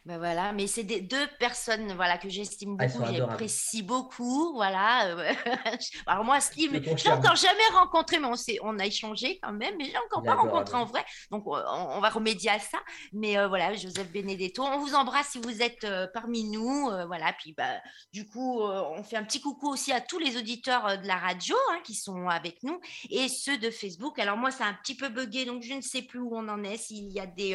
[0.04, 5.06] Ben voilà, mais c'est des deux personnes voilà que j'estime Ah, beaucoup, j'apprécie beaucoup, voilà.
[5.08, 5.32] euh,
[6.06, 9.52] Alors moi, Slim, Je l'ai encore jamais rencontré, mais on s'est, on a échangé quand
[9.52, 12.58] même, mais je l'ai encore pas rencontré en vrai, donc on, on va remédier à
[12.58, 12.78] ça.
[13.12, 17.06] Mais euh, voilà, Joseph Benedetto, on vous embrasse si vous êtes euh, parmi nous, euh,
[17.06, 17.32] voilà.
[17.38, 17.80] Puis bah
[18.12, 21.56] du coup, on fait un petit coucou aussi à tous les auditeurs de la radio
[21.70, 24.18] hein, qui sont avec nous et ceux de Facebook.
[24.18, 26.62] Alors moi, c'est un petit peu buggé, donc je ne sais plus où on en
[26.64, 27.54] est, s'il y a des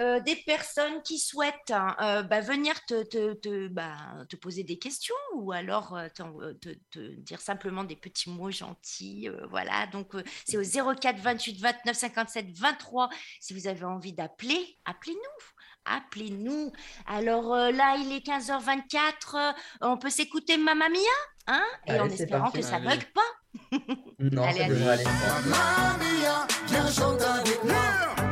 [0.00, 3.96] euh, des personnes qui souhaitent hein, euh, bah, venir te, te, te, bah,
[4.28, 9.28] te poser des questions ou alors euh, te, te dire simplement des petits mots gentils.
[9.28, 13.08] euh, voilà, donc euh, c'est au 04 28 29 57 23
[13.40, 15.44] si vous avez envie d'appeler, appelez-nous.
[15.88, 16.72] Appelez-nous.
[17.06, 19.36] Alors euh, là, il est 15h24.
[19.36, 20.98] euh, on peut s'écouter Mamma Mia
[21.46, 22.58] hein Et Allez, en espérant parti.
[22.58, 22.88] que ça Allez.
[22.88, 23.78] bug pas.
[24.18, 25.04] Non, Allez, ça allez.
[25.04, 28.25] Mamma mia, viens chanter avec moi.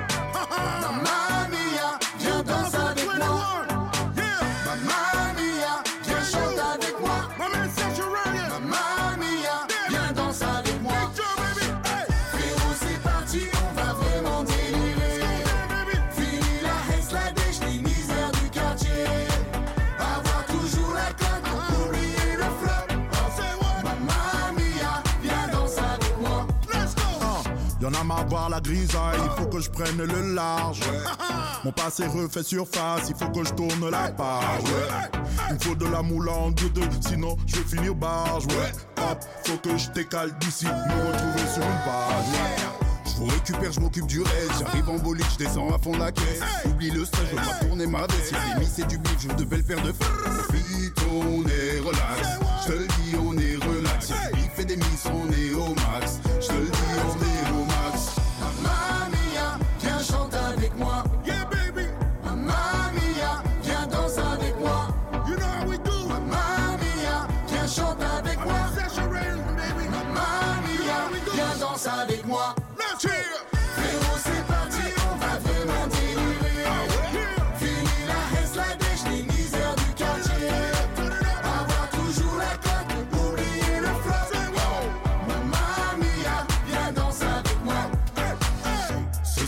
[28.04, 30.80] De voir la grisaille, il faut que je prenne le large.
[31.64, 34.62] Mon passé refait surface, il faut que je tourne la page.
[34.64, 35.20] Ouais.
[35.50, 38.44] Il faut de la moule en deux deux, sinon je vais finir barge.
[38.48, 38.72] Ouais.
[38.98, 42.26] Hop, faut que je décale d'ici, me retrouver sur une page.
[42.28, 42.84] Ouais.
[43.06, 44.52] Je vous récupère, je m'occupe du reste.
[44.60, 46.40] J'arrive en bolide, je descends à fond la caisse.
[46.66, 48.32] Oublie le stress, je veux pas tourner ma veste.
[48.32, 50.04] Y'a des et du bif, je devais le faire de fait.
[50.04, 52.28] Profite, on est relax.
[52.66, 54.12] Je te dis, on est relax.
[54.34, 56.03] Bif et des miss, on est au max.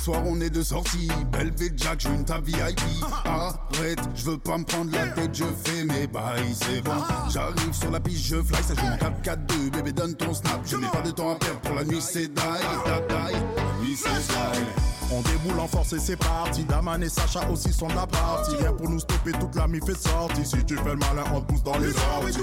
[0.07, 2.81] Soir on est de sortie, Belvé Jack, je une ta VIP
[3.25, 6.92] Arrête, je veux pas me prendre la tête, je fais mes bails, c'est bon
[7.29, 10.77] J'arrive sur la piste, je fly, ça joue en 4-4-2 Bébé donne ton snap, je
[10.77, 12.40] n'ai pas de temps à perdre Pour la nuit c'est die,
[12.87, 16.62] La nuit c'est die On déboule en force et c'est parti.
[16.62, 18.57] Daman et Sacha aussi sont de la partie.
[18.57, 20.45] Rien pour nous stopper, toute la mif est sortie.
[20.45, 22.38] Si tu fais le malin, on te pousse dans les orties.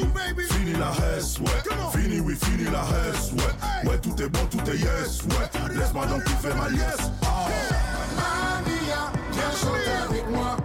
[0.49, 1.45] Fini la hesse, ouais.
[1.93, 3.89] Fini, oui, fini la hesse, ouais.
[3.89, 5.75] Ouais, tout est bon, tout est yes, ouais.
[5.75, 7.11] Laisse-moi donc kiffer ma liesse.
[9.53, 9.55] Ah.
[9.55, 10.57] Chanter avec moi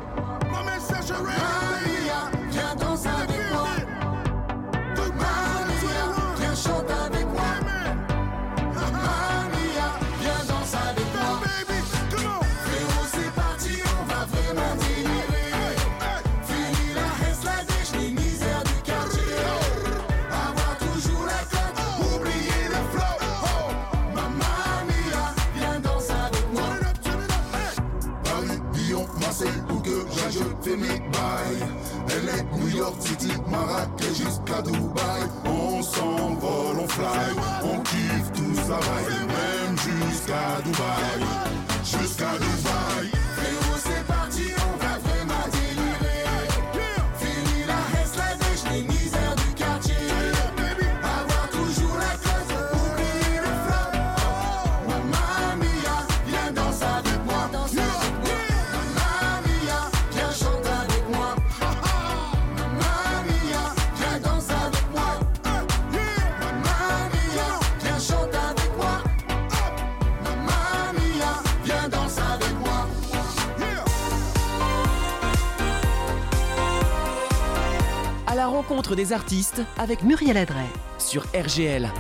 [34.63, 35.28] Do o.
[78.95, 80.67] des artistes avec Muriel Adret
[80.99, 81.91] sur RGL.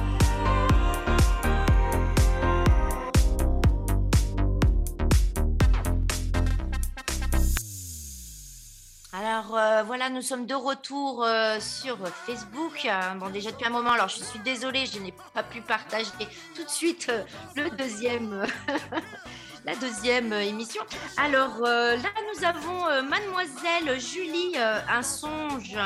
[9.13, 11.97] Alors euh, voilà, nous sommes de retour euh, sur
[12.27, 12.85] Facebook.
[12.85, 16.11] Euh, bon, déjà depuis un moment, alors je suis désolée, je n'ai pas pu partager
[16.55, 17.11] tout de suite
[17.57, 18.47] le deuxième,
[19.65, 20.83] la deuxième émission.
[21.17, 25.77] Alors là, nous avons Mademoiselle Julie, un songe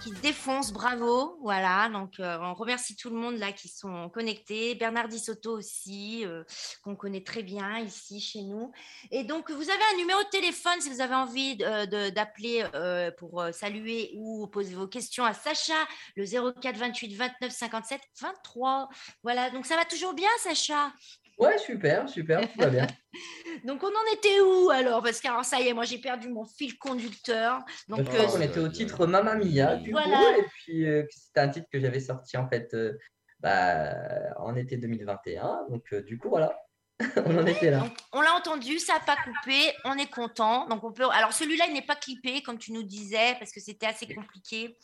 [0.00, 1.38] qui défonce, bravo.
[1.42, 4.74] Voilà, donc euh, on remercie tout le monde là qui sont connectés.
[4.76, 6.44] Bernard Soto aussi, euh,
[6.82, 8.70] qu'on connaît très bien ici chez nous.
[9.10, 13.10] Et donc, vous avez un numéro de téléphone si vous avez envie de- d'appeler euh,
[13.18, 15.74] pour euh, saluer ou poser vos questions à Sacha,
[16.16, 18.88] le 04 28 29 57 23.
[19.22, 20.92] Voilà, donc ça va toujours bien, Sacha?
[21.38, 22.86] Ouais, super, super, tout va bien.
[23.64, 25.02] Donc, on en était où alors?
[25.02, 27.60] Parce que alors, ça y est, moi j'ai perdu mon fil conducteur.
[27.88, 30.16] Donc, euh, qu'on était au titre Mamma Mia, du Voilà.
[30.16, 32.96] coup, et puis euh, c'était un titre que j'avais sorti en fait euh,
[33.40, 33.94] bah,
[34.36, 35.66] en été 2021.
[35.70, 36.56] Donc, euh, du coup, voilà,
[37.24, 37.80] on en était là.
[37.80, 40.66] Donc, on l'a entendu, ça n'a pas coupé, on est content.
[40.68, 41.08] Donc on peut.
[41.12, 44.76] Alors celui-là, il n'est pas clippé, comme tu nous disais, parce que c'était assez compliqué.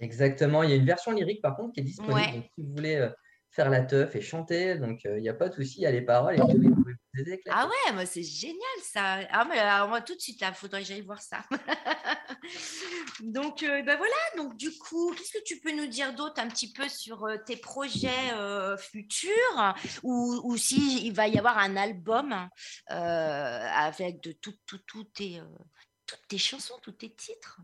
[0.00, 2.14] Exactement, il y a une version lyrique par contre qui est disponible.
[2.14, 2.32] Ouais.
[2.32, 3.10] Donc, si vous voulez euh,
[3.50, 5.86] faire la teuf et chanter, donc euh, il n'y a pas de souci, il y
[5.86, 6.84] a les paroles et vous pouvez vous
[7.14, 7.50] les éclater.
[7.50, 9.20] Ah ouais, moi c'est génial ça.
[9.30, 11.42] Ah mais alors, moi tout de suite là, faudrait que j'aille voir ça.
[13.20, 14.14] donc euh, ben voilà.
[14.36, 17.36] Donc du coup, qu'est-ce que tu peux nous dire d'autre un petit peu sur euh,
[17.44, 22.32] tes projets euh, futurs ou, ou si il va y avoir un album
[22.90, 25.44] euh, avec de tout, tout, tout tes, euh,
[26.06, 27.60] toutes tes chansons, tous tes titres?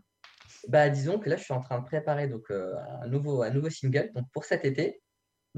[0.67, 3.51] Bah, disons que là, je suis en train de préparer donc, euh, un, nouveau, un
[3.51, 5.01] nouveau single donc, pour cet été,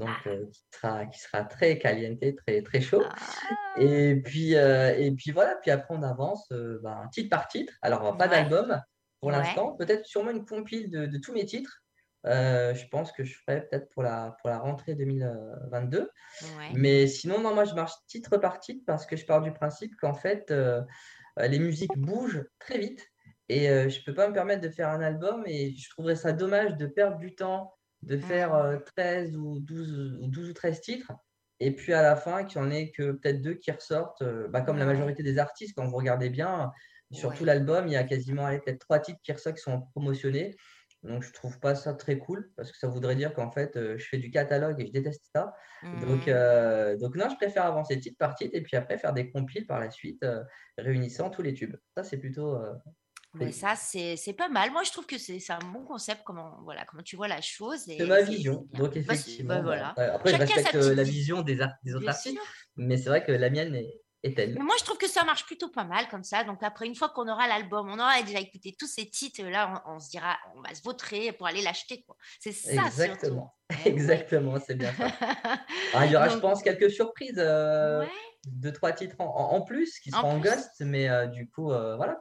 [0.00, 3.04] donc, euh, qui, sera, qui sera très caliente, très, très chaud.
[3.78, 7.74] Et puis, euh, et puis voilà, puis après, on avance euh, bah, titre par titre.
[7.82, 8.30] Alors, pas Ouais.
[8.30, 8.82] d'album
[9.20, 9.36] pour Ouais.
[9.36, 11.82] l'instant, peut-être sûrement une compile de, de tous mes titres.
[12.24, 16.00] Je pense que je ferai peut-être pour la, pour la rentrée 2022.
[16.00, 16.08] Ouais.
[16.74, 19.94] Mais sinon, non, moi, je marche titre par titre parce que je pars du principe
[19.96, 20.52] qu'en fait,
[21.38, 23.06] les musiques bougent très vite
[23.48, 26.32] et je ne peux pas me permettre de faire un album et je trouverais ça
[26.32, 30.80] dommage de perdre du temps, de faire euh, 13 ou 12, ou 12 ou 13
[30.80, 31.12] titres
[31.60, 34.48] et puis à la fin, qu'il n'y en ait que peut-être deux qui ressortent, euh,
[34.48, 36.72] bah, comme la majorité des artistes, quand vous regardez bien,
[37.12, 40.56] sur tout l'album, il y a quasiment peut-être trois titres qui ressortent qui sont promotionnés.
[41.02, 43.96] Donc, je trouve pas ça très cool parce que ça voudrait dire qu'en fait, euh,
[43.98, 45.54] je fais du catalogue et je déteste ça.
[45.96, 49.30] Donc, euh, donc non, je préfère avancer titre par titre et puis après faire des
[49.30, 50.42] compiles par la suite, euh,
[50.78, 51.76] réunissant tous les tubes.
[51.96, 52.54] Ça, c'est plutôt.
[52.54, 52.72] euh,
[53.38, 53.52] Cool.
[53.52, 54.72] ça, c'est pas mal.
[54.72, 57.88] Moi, je trouve que c'est un bon concept, comment, voilà, comment tu vois la chose.
[57.88, 58.66] et C'est ma vision.
[58.72, 59.54] Donc, Bah, effectivement.
[59.56, 59.88] bah, voilà.
[59.90, 61.42] après, après, je Chacun respecte euh, petite la vision.
[61.42, 62.38] des, art- des autres artistes,
[62.76, 63.88] mais c'est vrai que la mienne est.
[64.22, 66.44] Mais moi, je trouve que ça marche plutôt pas mal comme ça.
[66.44, 69.82] Donc, après, une fois qu'on aura l'album, on aura déjà écouté tous ces titres, là,
[69.86, 72.04] on, on se dira, on va se vautrer pour aller l'acheter.
[72.38, 73.54] C'est ça, Exactement.
[73.70, 73.70] surtout.
[73.70, 73.92] Eh ouais.
[73.94, 75.06] Exactement, c'est bien ça.
[75.94, 77.38] Ah, il y aura, je pense, quelques surprises.
[77.38, 78.08] euh, ouais,
[78.46, 80.50] deux, trois titres en, en- en plus qui En seront en plus.
[80.50, 82.18] ghost, mais euh, du coup, euh, voilà.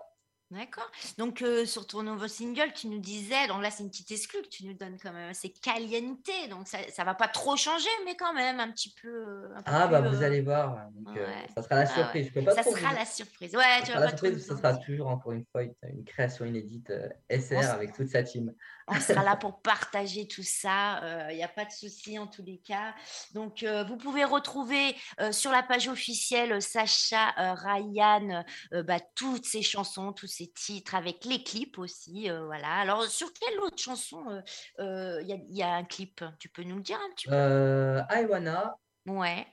[0.52, 0.90] D'accord.
[1.18, 4.42] Donc, euh, sur ton nouveau single, tu nous disais, donc là, c'est une petite exclue
[4.42, 6.30] que tu nous donnes quand même, c'est Caliente.
[6.50, 9.46] Donc, ça, ça va pas trop changer, mais quand même, un petit peu.
[9.56, 10.90] un peu Ah, bah plus, vous euh, allez voir.
[10.92, 12.24] Donc, euh, ça sera la Ah surprise.
[12.26, 12.30] ouais.
[12.30, 13.56] Je peux pas Ça trop sera vous- la surprise.
[13.56, 16.92] Ouais, ça tu vas pas surprise, en sera toujours encore une fois une, création inédite
[17.30, 18.54] SR avec toute sa team.
[18.92, 21.30] On sera là pour partager tout ça.
[21.32, 22.96] Il n'y a pas de souci en tous les cas.
[23.34, 29.00] Donc, euh, vous pouvez retrouver euh, sur la page officielle Sacha euh, Ryan euh, bah,
[29.16, 32.30] toutes ses chansons, tous ses titres avec les clips aussi.
[32.30, 32.68] euh, voilà.
[32.76, 34.42] Alors, sur quelle autre chanson
[34.80, 36.24] il y, a- y a un clip?
[36.40, 37.34] Tu peux nous le dire un petit peu?
[37.34, 38.76] Euh, I Wanna,
[39.06, 39.46] Ouais.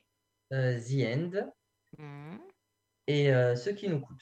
[0.53, 1.53] euh, The End
[1.99, 2.40] Mhm.
[3.07, 4.20] et euh, Ce qui nous coûte.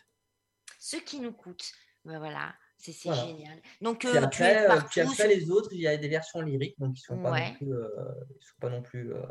[0.78, 1.72] Ce qui nous coûte.
[2.04, 2.54] Ben voilà.
[2.92, 3.26] C'est Voilà.
[3.26, 3.58] génial.
[3.80, 4.88] Donc, Puis euh, tu es après, euh, partout.
[4.90, 7.30] puis après sur- les autres, il y a des versions lyriques, donc ils sont pas
[7.32, 7.48] Ouais.
[7.50, 7.88] non plus, euh,
[8.40, 9.22] ils sont pas non plus euh,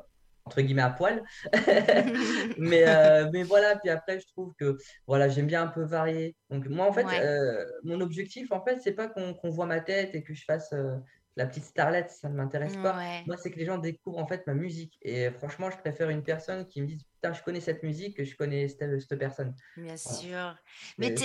[0.45, 1.23] entre guillemets à poil.
[2.57, 6.35] mais, euh, mais voilà, puis après, je trouve que voilà, j'aime bien un peu varier.
[6.49, 7.19] Donc moi, en fait, Ouais.
[7.21, 10.71] euh, mon objectif, en fait, c'est pas qu'on voit ma tête et que je fasse
[10.73, 10.95] euh,
[11.35, 12.97] la petite starlette, ça ne m'intéresse pas.
[12.97, 13.23] Ouais.
[13.25, 14.97] Moi, c'est que les gens découvrent en fait ma musique.
[15.01, 18.23] Et franchement, je préfère une personne qui me dise Putain, je connais cette musique que
[18.23, 19.55] je connais cette, cette personne.
[19.77, 20.19] Bien Voilà.
[20.19, 20.55] sûr.
[20.97, 21.15] Mais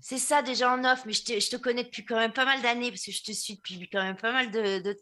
[0.00, 0.42] c'est ça.
[0.42, 2.90] Déjà en off, mais je te, je te connais depuis quand même pas mal d'années,
[2.90, 4.80] parce que je te suis depuis quand même pas mal de...
[4.82, 4.96] de-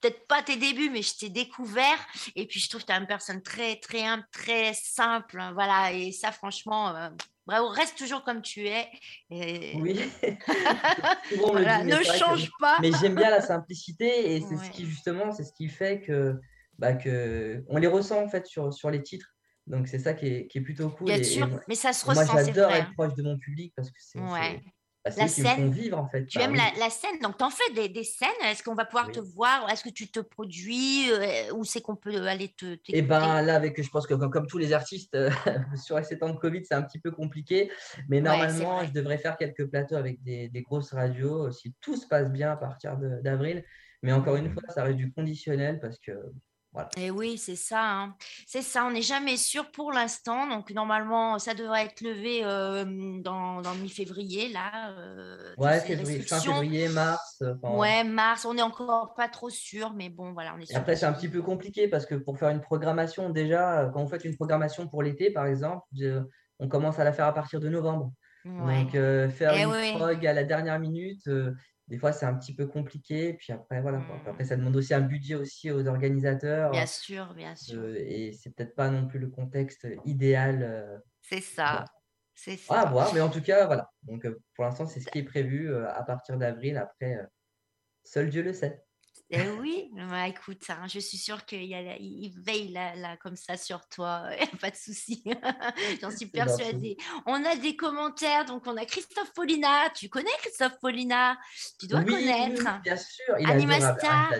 [0.00, 1.96] Peut-être pas tes débuts, mais je t'ai découvert.
[2.36, 5.40] Et puis je trouve que tu es une personne très, très humble, très simple.
[5.40, 7.08] hein, Voilà, et ça, franchement, euh,
[7.46, 8.88] bravo, reste toujours comme tu es.
[9.30, 9.76] Et...
[9.80, 10.00] Oui.
[11.38, 12.78] Voilà, dit, ne que- change pas.
[12.80, 14.64] Mais j'aime bien la simplicité et c'est Ouais.
[14.66, 16.38] ce qui justement, c'est ce qui fait que,
[16.78, 19.28] bah, que on les ressent en fait sur, sur les titres.
[19.66, 21.06] Donc c'est ça qui est, qui est plutôt cool.
[21.06, 23.38] Bien et, sûr, moi- mais ça se moi, ressent, c'est j'adore être proche de mon
[23.38, 24.62] public parce que c'est Ouais.
[25.04, 25.70] Bah, La me font scène.
[25.70, 26.26] vivre en fait.
[26.26, 26.56] Tu Bah aimes oui.
[26.56, 28.28] la, la scène, donc tu en fais des, des scènes?
[28.44, 29.12] Est-ce qu'on va pouvoir Oui.
[29.12, 29.68] te voir?
[29.70, 31.10] Est-ce que tu te produis?
[31.12, 33.02] Euh, Où c'est qu'on peut aller te Et t'écouter?
[33.02, 35.30] ben là, avec, je pense que comme, comme tous les artistes, euh,
[35.76, 37.70] sur ces temps de Covid, c'est un petit peu compliqué.
[38.08, 41.96] Mais normalement, je devrais faire quelques plateaux avec des, des grosses radios, euh, si tout
[41.96, 43.64] se passe bien à partir d'avril.
[44.02, 46.12] Mais encore une fois, ça reste du conditionnel parce que
[46.74, 46.88] voilà.
[46.98, 47.80] Et oui, c'est ça.
[47.82, 48.16] hein.
[48.46, 50.46] C'est ça, on n'est jamais sûr pour l'instant.
[50.48, 52.84] Donc, normalement, ça devrait être levé euh,
[53.22, 54.90] dans, dans mi-février, là.
[54.98, 57.38] euh, Ouais, février, fin février, mars.
[57.42, 60.62] euh, enfin, Ouais, mars, on n'est encore pas trop sûr, mais bon, voilà, on est
[60.64, 60.78] Et sûr.
[60.80, 64.02] après, c'est un petit peu compliqué parce que pour faire une programmation, déjà, euh, quand
[64.02, 65.84] vous faites une programmation pour l'été, par exemple,
[66.58, 68.12] on commence à la faire à partir de novembre.
[68.44, 68.84] Ouais.
[68.84, 71.26] Donc, euh, faire Eh une prog à la dernière minute,
[71.88, 73.34] des fois, c'est un petit peu compliqué.
[73.34, 74.02] Puis après, voilà.
[74.26, 76.70] Après, ça demande aussi un budget aussi aux organisateurs.
[76.70, 77.78] Bien sûr, bien sûr.
[77.80, 80.62] euh, et c'est peut-être pas non plus le contexte idéal.
[80.62, 81.84] euh, C'est ça.
[82.34, 82.84] C'est à ça.
[82.86, 83.14] voir.
[83.14, 83.90] Mais en tout cas, voilà.
[84.02, 86.76] Donc, euh, pour l'instant, c'est ce qui est prévu à partir d'avril.
[86.76, 87.18] Après,
[88.02, 88.83] seul Dieu le sait.
[89.36, 93.56] Eh oui, bah, écoute, hein, je suis sûre qu'il il veille là, là, comme ça
[93.56, 94.24] sur toi,
[94.60, 95.22] pas de souci.
[96.00, 96.96] J'en suis persuadée.
[97.26, 99.90] On a des commentaires, donc on a Christophe Paulina.
[99.94, 101.36] Tu connais Christophe Paulina?
[101.80, 102.82] Tu dois Oui, oui, oui, connaître.
[102.82, 103.34] bien sûr.
[103.40, 103.46] Il.
[103.48, 104.30] Ah, Animastar.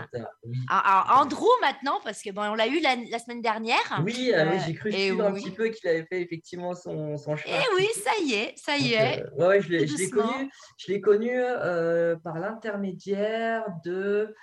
[0.45, 0.57] Oui.
[0.69, 4.01] Ah, ah, Andrew maintenant, parce que bon, on l'a eu la, la semaine dernière.
[4.05, 7.17] Oui, euh, oui, Euh, j'ai cru suivre un petit peu qu'il avait fait effectivement son,
[7.17, 7.57] son chemin.
[7.59, 9.23] Eh oui, ça y est, ça y Donc, est.
[9.39, 14.35] euh, ouais, je l'ai connu, je connu euh, par l'intermédiaire de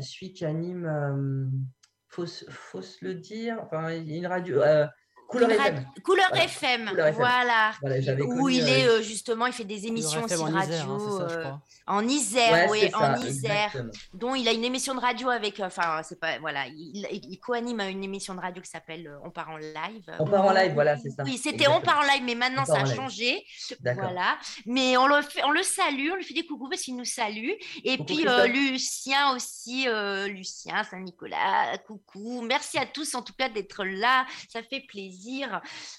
[0.00, 1.48] celui qui anime, euh,
[2.08, 4.86] faut, se- faut se le dire, enfin, une radio, euh,
[5.30, 5.62] Couleur FM.
[5.62, 6.44] radio- Couleur Voilà.
[6.44, 7.16] FM, Couleur FM.
[7.18, 7.72] voilà.
[7.80, 10.40] Voilà, j'avais Où connu, il euh, est euh, justement, il fait des émissions aussi de
[10.40, 10.92] en Isère, radio.
[10.92, 11.44] hein, je euh,
[11.86, 13.52] en Isère, Ouais, oui, c'est en ça, Isère.
[13.66, 13.90] exactement.
[14.14, 17.26] dont il a une émission de radio avec, euh, enfin, c'est pas, voilà, il, il-
[17.32, 20.04] il co-anime une émission de radio qui s'appelle euh, On part en live.
[20.18, 21.22] On part en live, voilà, c'est ça.
[21.24, 23.44] Oui, c'était On part en live, mais maintenant ça a changé.
[23.82, 24.36] Voilà.
[24.66, 27.04] Mais on le, fait, on le salue, on lui fait des coucous parce qu'il nous
[27.04, 27.50] salue.
[27.84, 28.46] Et Coucou puis euh.
[28.46, 32.42] Lucien aussi, euh, Lucien, Saint-Nicolas, coucou.
[32.42, 35.19] Merci à tous en tout cas d'être là, ça fait plaisir.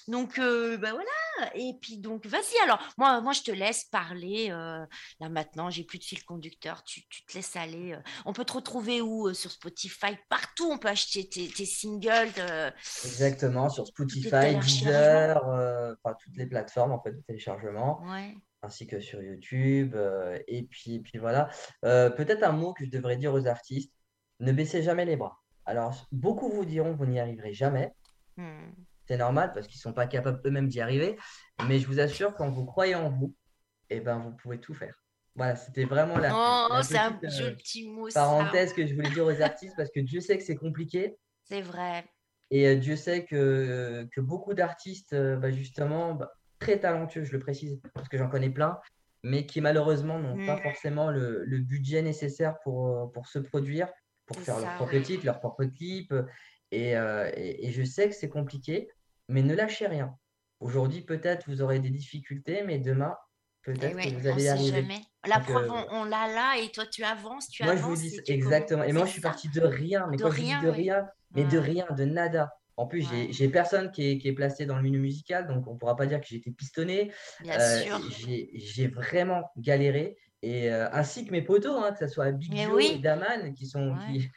[0.08, 1.52] Donc euh, bah voilà.
[1.54, 4.48] Et puis donc vas-y alors, moi, moi je te laisse parler.
[4.50, 4.84] euh,
[5.20, 7.92] là maintenant, j'ai plus de fil conducteur, tu, tu te laisses aller.
[7.94, 8.00] euh.
[8.26, 12.32] On peut te retrouver où Sur Spotify, partout on peut acheter tes, tes singles.
[13.04, 14.56] Exactement, sur Spotify.
[14.60, 15.36] Deezer,
[16.04, 18.02] enfin, toutes les plateformes en fait, de téléchargement.
[18.10, 18.34] ouais.
[18.62, 19.94] ainsi que sur YouTube.
[19.96, 21.48] euh, et puis, puis voilà.
[21.84, 23.92] Euh, peut-être un mot que je devrais dire aux artistes,
[24.40, 25.40] ne baissez jamais les bras.
[25.66, 27.92] Alors, beaucoup vous diront, vous n'y arriverez jamais.
[28.36, 28.70] Hmm.
[29.08, 31.18] C'est normal parce qu'ils ne sont pas capables eux-mêmes d'y arriver.
[31.68, 33.34] Mais je vous assure, quand vous croyez en vous,
[33.90, 34.94] eh ben, vous pouvez tout faire.
[35.34, 38.08] Voilà, c'était vraiment la, Oh, la un euh, joli petit mot.
[38.10, 38.20] ça.
[38.20, 41.16] parenthèse que je voulais dire aux artistes parce que Dieu sait que c'est compliqué.
[41.44, 42.04] C'est vrai.
[42.50, 47.32] Et euh, Dieu sait que, que beaucoup d'artistes, euh, bah, justement, bah, très talentueux, je
[47.32, 48.78] le précise, parce que j'en connais plein,
[49.24, 50.62] mais qui malheureusement n'ont pas Mm.
[50.62, 53.88] forcément le, le budget nécessaire pour, pour se produire,
[54.26, 55.02] pour faire leur propre ouais.
[55.02, 56.12] titre, leur propre clip.
[56.72, 58.88] Et, euh, et, et je sais que c'est compliqué,
[59.28, 60.14] mais ne lâchez rien.
[60.58, 63.14] Aujourd'hui, peut-être vous aurez des difficultés, mais demain,
[63.62, 64.80] peut-être ouais, que vous allez y arriver.
[64.82, 65.00] jamais.
[65.26, 67.88] La Donc, preuve, euh, on, l'a là et toi, tu avances, tu Moi, je vous
[67.92, 68.00] avances.
[68.00, 68.82] dis et exactement.
[68.84, 70.06] Et moi, je suis parti de rien.
[70.10, 70.76] Mais De quand je rien, dis de ouais.
[70.76, 72.50] rien, mais de rien, de nada.
[72.78, 73.28] En plus, Ouais.
[73.30, 75.94] j'ai personne qui est, qui est placé dans le milieu musical, donc on ne pourra
[75.94, 77.12] pas dire que j'ai été pistonné.
[77.42, 78.00] Bien Euh, sûr.
[78.54, 80.16] j'ai vraiment galéré.
[80.42, 82.92] Et, euh, ainsi que mes potos, hein, que ce soit Big Joe oui.
[82.94, 84.12] et Daman, qui, sont, Ouais.
[84.18, 84.30] qui,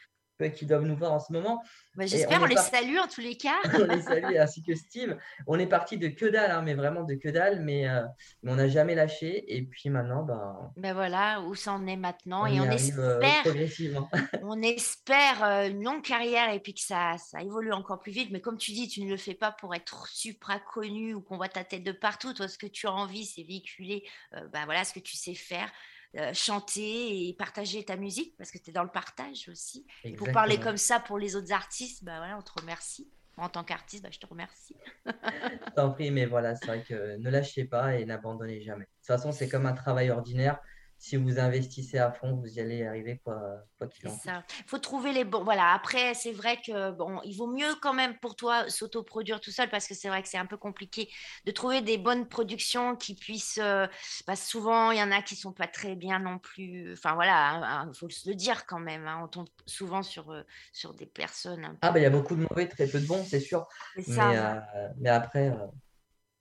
[0.54, 1.62] qui doivent nous voir en ce moment.
[1.94, 3.56] Bah, J'espère, on les parti- salue en tous les cas.
[3.74, 5.16] on les salue, ainsi que Steve.
[5.46, 8.02] On est parti de que dalle, hein, mais vraiment de que dalle, mais, euh,
[8.42, 9.44] mais on n'a jamais lâché.
[9.56, 12.42] Et puis maintenant, ben, Ben voilà, où ça en est maintenant.
[12.42, 14.10] on et y on arrive euh, espère, progressivement.
[14.42, 18.28] on espère euh, une longue carrière et puis que ça, ça évolue encore plus vite.
[18.30, 21.38] Mais comme tu dis, tu ne le fais pas pour être supra connu ou qu'on
[21.38, 22.34] voit ta tête de partout.
[22.34, 25.34] Toi, ce que tu as envie, c'est véhiculer euh, ben voilà, ce que tu sais
[25.34, 25.70] faire.
[26.16, 29.86] Euh, chanter et partager ta musique parce que tu es dans le partage aussi.
[30.04, 33.10] Et Pour parler comme ça pour les autres artistes, bah voilà, on te remercie.
[33.38, 34.76] En tant qu'artiste, bah, je te remercie.
[35.04, 38.84] Je t'en prie, mais voilà, c'est vrai que ne lâchez pas et n'abandonnez jamais.
[38.84, 40.58] De toute façon, c'est comme un travail ordinaire.
[41.06, 44.42] Si vous investissez à fond, vous y allez arriver quoi qu'il C'est en ça.
[44.58, 45.44] Il faut trouver les bons.
[45.44, 45.72] Voilà.
[45.72, 49.70] Après, c'est vrai que bon, il vaut mieux quand même pour toi s'autoproduire tout seul
[49.70, 51.08] parce que c'est vrai que c'est un peu compliqué
[51.44, 53.60] de trouver des bonnes productions qui puissent.
[53.62, 53.86] euh,
[54.26, 56.94] bah, souvent, il y en a qui sont pas très bien non plus.
[56.94, 59.06] Enfin voilà, il faut se le dire quand même.
[59.06, 60.42] hein, On tombe souvent sur euh,
[60.72, 61.78] sur des personnes.
[61.82, 63.68] Ah, bah, il y a beaucoup de mauvais, très peu de bons, c'est sûr.
[63.96, 64.56] Mais, ça.
[64.74, 65.66] euh, mais après, euh,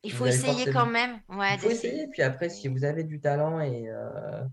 [0.06, 1.22] il faut essayer forcément- quand même.
[1.30, 2.08] Ouais, il faut essayer.
[2.08, 4.43] Puis après, si vous avez du talent et, euh,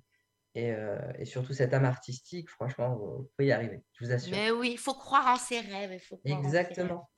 [0.54, 4.32] et, euh, et surtout cette âme artistique, franchement, vous pouvez y arriver, je vous assure.
[4.36, 5.92] Mais oui, il faut croire en ses rêves.
[5.92, 6.44] il faut ses rêves.
[6.44, 7.08] Exactement.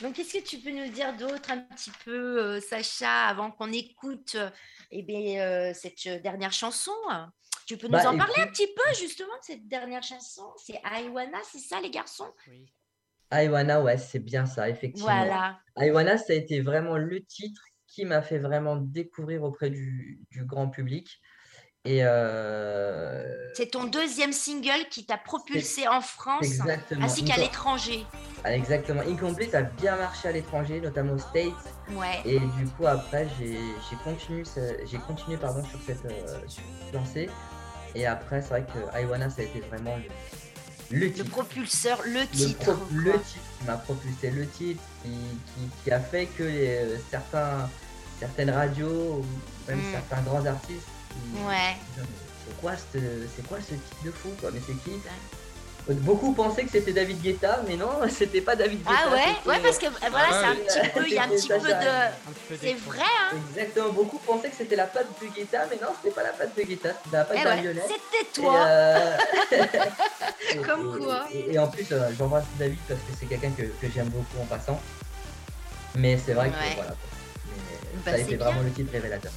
[0.00, 3.70] Donc, qu'est-ce que tu peux nous dire d'autre un petit peu, euh, Sacha, avant qu'on
[3.72, 4.36] écoute
[4.90, 6.92] eh bien, euh, cette dernière chanson?
[7.66, 10.42] Tu peux nous Bah, en parler un petit peu, justement, de cette dernière chanson?
[10.56, 12.32] C'est Aiwana, c'est ça, les garçons?
[12.48, 12.72] Oui.
[13.32, 15.12] Aiwana, ouais, c'est bien ça, effectivement.
[15.12, 15.58] Voilà.
[15.80, 20.44] Aiwana, ça a été vraiment le titre qui m'a fait vraiment découvrir auprès du, du
[20.44, 21.20] grand public.
[21.84, 23.24] Et euh,
[23.54, 27.04] C'est ton deuxième single qui t'a propulsé en France exactement.
[27.04, 28.06] ainsi qu'à l'étranger.
[28.44, 29.02] Ah, Exactement.
[29.02, 31.52] Incomplete a bien marché à l'étranger, notamment aux States.
[31.90, 32.20] Ouais.
[32.24, 33.58] Et du coup, après, j'ai
[33.90, 34.44] j'ai continué,
[35.06, 36.38] continué pardon, sur cette euh,
[36.92, 37.28] lancée.
[37.96, 39.96] Et après, c'est vrai que Aiwana, ça a été vraiment
[40.92, 42.72] le, propulseur, le le, titre.
[42.74, 46.96] pro- le titre qui m'a propulsé, le titre qui, qui- qui a fait que euh,
[47.10, 47.68] certains,
[48.20, 49.24] certaines radios
[49.68, 49.92] même Mm.
[49.92, 50.86] certains grands artistes.
[51.34, 51.76] ils- Ouais.
[52.46, 54.50] C'est quoi, ce- c'est quoi ce titre de fou quoi?
[54.52, 54.96] Mais c'est qui?
[55.88, 59.00] Beaucoup pensaient que c'était David Guetta, mais non, c'était pas David Guetta.
[59.06, 61.28] Ah ouais, ouais, parce que euh, voilà, c'est un petit peu, il y a un
[61.28, 62.56] petit peu de.
[62.60, 63.36] C'est vrai, hein?
[63.50, 66.56] Exactement, beaucoup pensaient que c'était la patte de Guetta, mais non, c'était pas la patte
[66.56, 67.82] de Guetta, c'était la patte Eh d'un ouais.
[67.88, 68.56] C'était Et, toi.
[68.58, 69.16] euh,
[70.66, 71.24] Comme et- quoi.
[71.32, 74.40] Et, et en plus, euh, j'embrasse David parce que c'est quelqu'un que, que j'aime beaucoup
[74.40, 74.80] en passant.
[75.96, 76.52] Mais c'est vrai Ouais.
[76.52, 76.90] que voilà.
[76.90, 76.96] quoi.
[77.46, 78.46] Mais Bah, ça a été bien.
[78.46, 79.32] vraiment le titre révélateur.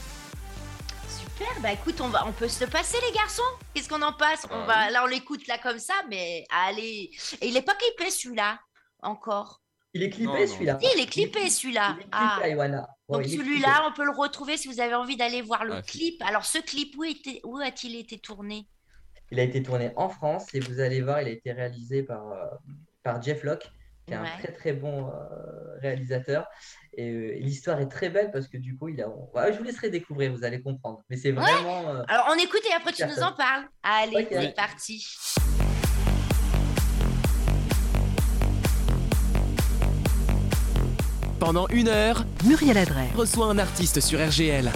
[1.37, 3.41] Super, bah écoute, on, va, on peut se passer les garçons
[3.73, 4.45] Qu'est-ce qu'on en passe?
[4.51, 7.11] On Ah va, Là on l'écoute là comme ça, mais allez.
[7.41, 8.59] Et il est pas clippé celui-là,
[9.01, 9.61] encore.
[9.93, 10.77] Il est clippé celui-là.
[10.81, 11.97] Si, il est clippé celui-là.
[12.11, 12.39] Ah.
[13.09, 16.21] Donc celui-là, on peut le retrouver si vous avez envie d'aller voir le Ah, clip.
[16.25, 18.67] Alors ce clip, où, était- où a-t-il été tourné?
[19.31, 22.27] Il a été tourné en France et vous allez voir, il a été réalisé par,
[22.31, 22.45] euh,
[23.03, 23.69] par Jeff Locke,
[24.05, 24.27] qui est Ouais.
[24.27, 26.45] un très très bon euh, réalisateur.
[26.97, 29.07] Et euh, l'histoire est très belle parce que du coup, il a.
[29.09, 31.01] ouais, je vous laisserai découvrir, vous allez comprendre.
[31.09, 31.89] Mais c'est vraiment.
[31.89, 33.65] euh, Alors on écoute et après tu nous en parles.
[33.83, 34.27] Allez, Ok.
[34.31, 35.05] c'est parti.
[41.39, 43.09] Pendant une heure, Muriel Adret.
[43.15, 44.71] reçoit un artiste sur RGL.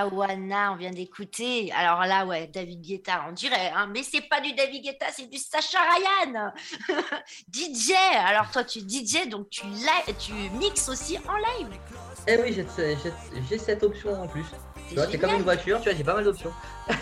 [0.00, 1.72] Awana, on vient d'écouter.
[1.72, 5.28] Alors là, ouais, David Guetta, on dirait, hein, mais c'est pas du David Guetta, c'est
[5.28, 6.52] du Sacha Ryan.
[7.52, 7.92] DJ,
[8.24, 9.62] alors toi, tu DJ, donc tu,
[10.18, 11.68] tu mixes aussi en live.
[12.26, 12.56] Eh oui,
[13.48, 14.46] j'ai cette option en plus.
[14.88, 16.52] Tu vois, c'est comme une voiture, tu vois, j'ai pas mal d'options.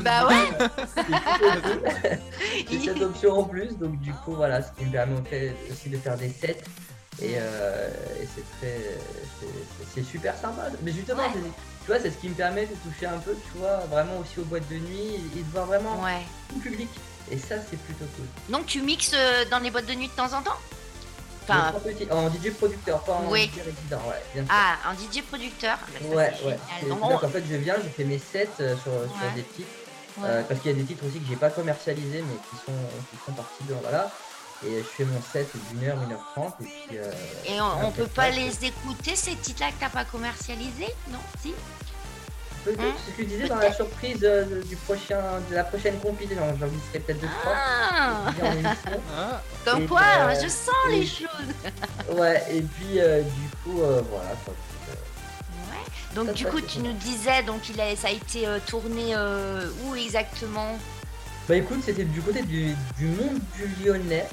[0.00, 0.68] bah ouais
[2.70, 5.14] J'ai cette option en plus, donc du coup, voilà, ce qui me permet
[5.70, 6.62] aussi de faire des sets.
[7.20, 7.88] Et, euh,
[8.34, 8.78] c'est très.
[9.94, 10.68] C'est super sympa.
[10.82, 11.24] Mais justement,
[11.84, 14.38] tu vois, c'est ce qui me permet de toucher un peu, tu vois, vraiment aussi
[14.38, 15.96] aux boîtes de nuit et de voir vraiment
[16.48, 16.88] tout le public.
[17.30, 18.26] Et ça, c'est plutôt cool.
[18.48, 20.58] Donc, tu mixes euh, dans les boîtes de nuit de temps en temps?
[21.42, 21.72] Enfin,
[22.10, 24.22] en DJ producteur, pas en DJ résident, ouais.
[24.32, 26.88] Bien ah, en DJ producteur ah, bah, Ouais, ouais.
[26.88, 29.68] Donc, en fait, je viens, je fais mes sets euh, sur, sur des titres.
[30.22, 32.72] Euh, parce qu'il y a des titres aussi que j'ai pas commercialisés, mais qui sont,
[33.10, 33.74] qui sont partis de.
[33.82, 34.10] Voilà.
[34.64, 36.54] Et je fais mon set d'une heure, une heure trente.
[36.60, 37.10] Et, puis, euh,
[37.46, 41.52] et on, peut pas les écouter, ces titres-là que t'as pas commercialisés Non Si
[42.64, 45.98] Peut-être, hein ce que je disais dans la surprise euh, du prochain, de la prochaine
[45.98, 47.54] compilée, j'en serai peut-être deux trois.
[47.56, 48.24] Ah.
[49.18, 49.42] ah.
[49.64, 51.26] Comme quoi, hein, je sens les choses.
[52.16, 54.30] ouais, et puis euh, du coup, voilà.
[54.46, 56.14] ouais.
[56.14, 59.16] Donc du coup, tu nous disais, donc il a, ça a été tourné
[59.82, 60.78] où exactement?
[61.48, 64.28] Bah écoute, c'était du côté du, du monde du Lyonnais.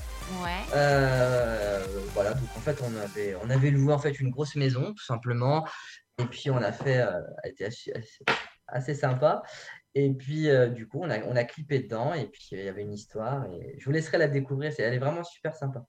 [0.74, 4.94] Euh, voilà, donc en fait, on avait, on avait loué en fait une grosse maison,
[4.94, 5.66] tout simplement.
[6.18, 7.66] Et puis, on a fait, euh, été
[8.68, 9.42] assez, sympa.
[9.96, 12.14] Et puis, euh, du coup, on a, on a clippé dedans.
[12.14, 13.46] Et puis, il y avait une histoire.
[13.54, 14.74] Et je vous laisserai la découvrir.
[14.78, 15.86] Elle est vraiment super sympa.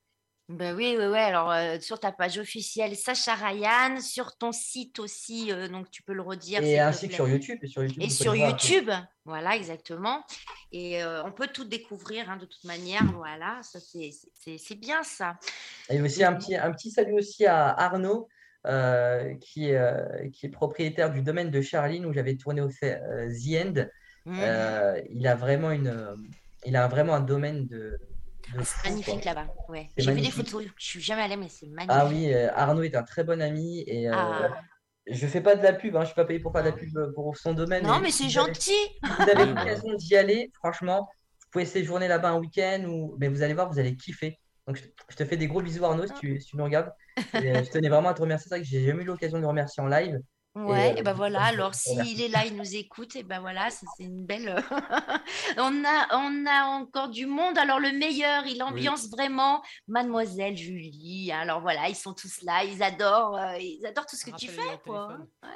[0.51, 1.19] Ben oui, oui, oui.
[1.19, 6.03] Alors, euh, sur ta page officielle, Sacha Ryan, sur ton site aussi, euh, donc tu
[6.03, 6.61] peux le redire.
[6.65, 7.59] Et ainsi que sur YouTube.
[7.63, 8.91] Et sur YouTube, et sur YouTube
[9.25, 10.25] voilà, exactement.
[10.73, 13.05] Et euh, on peut tout découvrir hein, de toute manière.
[13.15, 15.39] Voilà, ça c'est bien ça.
[15.89, 18.29] Et aussi un petit, un petit salut aussi à Arnaud.
[19.41, 19.71] qui,
[20.33, 23.85] qui est propriétaire du domaine de Charline où j'avais tourné au fait The End.
[24.27, 24.43] Mmh.
[25.11, 26.17] il a vraiment une,
[26.67, 27.99] il a vraiment un domaine de,
[28.65, 29.47] c'est magnifique là-bas.
[29.69, 29.91] Ouais.
[29.97, 31.91] J'ai vu des photos, je suis jamais allée, mais c'est magnifique.
[31.91, 34.51] Ah oui, euh, Arnaud est un très bon ami et euh, ah.
[35.07, 36.75] je fais pas de la pub, hein, je suis pas payé pour faire de la
[36.75, 37.85] pub euh, pour son domaine.
[37.85, 38.73] Non, mais, c'est gentil.
[39.03, 41.09] vous avez l'occasion d'y aller, franchement,
[41.41, 43.17] vous pouvez séjourner là-bas un week-end, ou...
[43.19, 44.39] mais vous allez voir, vous allez kiffer.
[44.67, 46.93] Donc je te fais des gros bisous Arnaud si tu, si tu nous regardes.
[47.17, 49.49] je tenais vraiment à te remercier, c'est vrai que j'ai jamais eu l'occasion de le
[49.49, 50.19] remercier en live.
[50.57, 53.87] Ouais, et, ben voilà, alors s'il est là, il nous écoute, et ben voilà, c'est
[54.01, 54.57] une belle.
[55.59, 61.31] on, a, on a encore du monde, alors le meilleur, il ambiance vraiment Mademoiselle Julie.
[61.31, 64.49] Alors voilà, ils sont tous là, ils adorent, euh, ils adorent tout ce que tu
[64.49, 65.19] fais, quoi.
[65.43, 65.49] Ouais.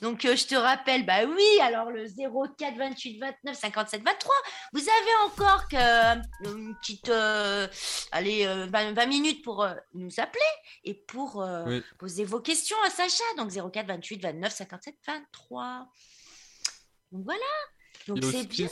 [0.00, 4.34] Donc, euh, je te rappelle, bah oui, alors le 04 28 29 57 23,
[4.72, 7.68] vous avez encore que, euh, une petite, euh,
[8.10, 10.40] allez, 20, minutes pour nous appeler
[10.84, 11.44] et pour
[11.98, 13.24] poser vos questions à Sacha.
[13.36, 15.88] Donc, 04 28 29 57 23.
[17.12, 17.40] Donc, voilà.
[18.08, 18.68] Donc, c'est bien.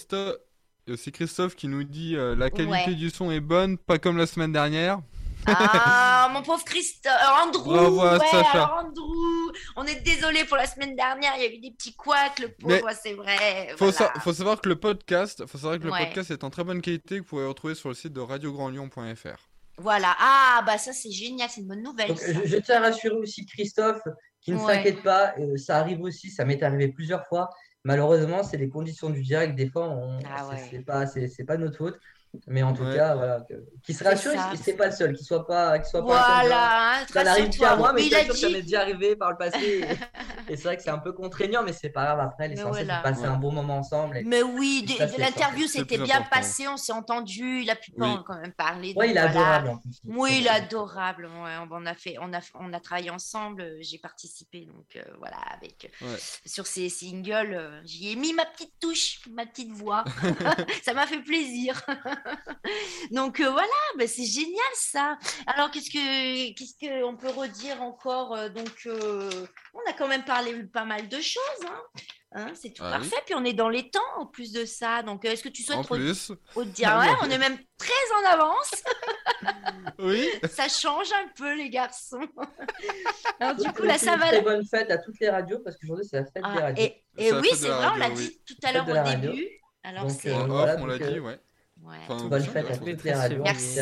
[0.87, 3.99] Il y a aussi Christophe qui nous dit la qualité du son est bonne, pas
[3.99, 5.01] comme la semaine dernière.
[5.47, 7.12] Ah, mon pauvre Christophe,
[7.43, 11.95] Andrew, Andrew, on est désolé pour la semaine dernière, il y a eu des petits
[11.95, 13.74] couacs, le pauvre, c'est vrai.
[13.76, 16.80] Faut, faut, savoir que le podcast, faut savoir que le podcast est en très bonne
[16.80, 19.49] qualité, que vous pouvez retrouver sur le site de radiograndlyon.fr.
[19.78, 22.14] Voilà, ah bah ça c'est génial, c'est une bonne nouvelle.
[22.45, 24.03] je, tiens à rassurer aussi Christophe,
[24.43, 27.49] qui ne s'inquiète pas, euh, ça arrive aussi, ça m'est arrivé plusieurs fois.
[27.84, 30.18] Malheureusement, c'est les conditions du direct, des fois, on...
[30.26, 31.07] Ah c'est pas,
[31.47, 31.99] pas notre faute.
[32.47, 33.45] Mais en tout cas, voilà,
[33.83, 36.43] qu'il se rassure, c'est pas le seul, qu'il soit pas, qu'il soit pas.
[36.43, 39.37] Voilà, ça n'arrive pas à moi, mais, sûr que ça m'est déjà arrivé par le
[39.37, 39.85] passé.
[40.49, 42.20] et c'est vrai que c'est un peu contraignant, mais c'est pas grave.
[42.20, 44.20] Après, l'essentiel, c'est de passer un bon moment ensemble.
[44.24, 44.87] Mais oui,
[45.18, 48.95] l'interview s'était bien passée, on s'est entendu, il a pu quand même parler.
[48.97, 50.01] Oui, il est adorable en plus.
[50.05, 51.28] Oui, il est adorable.
[51.70, 53.76] on a fait, on a, on a travaillé ensemble.
[53.81, 55.91] J'ai participé, donc euh, voilà, avec
[56.45, 60.05] sur ces singles, euh, j'y ai mis ma petite touche, ma petite voix.
[60.83, 61.83] ça m'a fait plaisir.
[63.11, 63.68] Donc euh, voilà,
[63.99, 65.18] bah, c'est génial ça.
[65.47, 70.25] Alors qu'est-ce que qu'est-ce qu'on peut redire encore euh, Donc euh, on a quand même
[70.25, 71.66] parlé pas mal de choses.
[71.66, 72.03] Hein.
[72.33, 73.16] Hein, c'est tout ah parfait.
[73.27, 75.03] Puis on est dans les temps en plus de ça.
[75.03, 76.33] Donc est-ce que tu souhaites plus.
[76.66, 78.71] dire ouais, on est même très en avance.
[79.99, 80.29] oui.
[80.51, 82.21] Ça change un peu les garçons.
[83.41, 86.25] Alors du coup la Très bonne fête à toutes les radios parce qu'aujourd'hui c'est la
[86.25, 86.85] fête des ah, radios.
[87.18, 89.49] Et, oui, c'est vrai, on l'a dit tout à l'heure au début.
[89.83, 90.33] Alors c'est.
[90.33, 91.39] on l'a dit, ouais.
[92.28, 93.43] Bonne fête à toutes les radios.
[93.43, 93.81] Merci,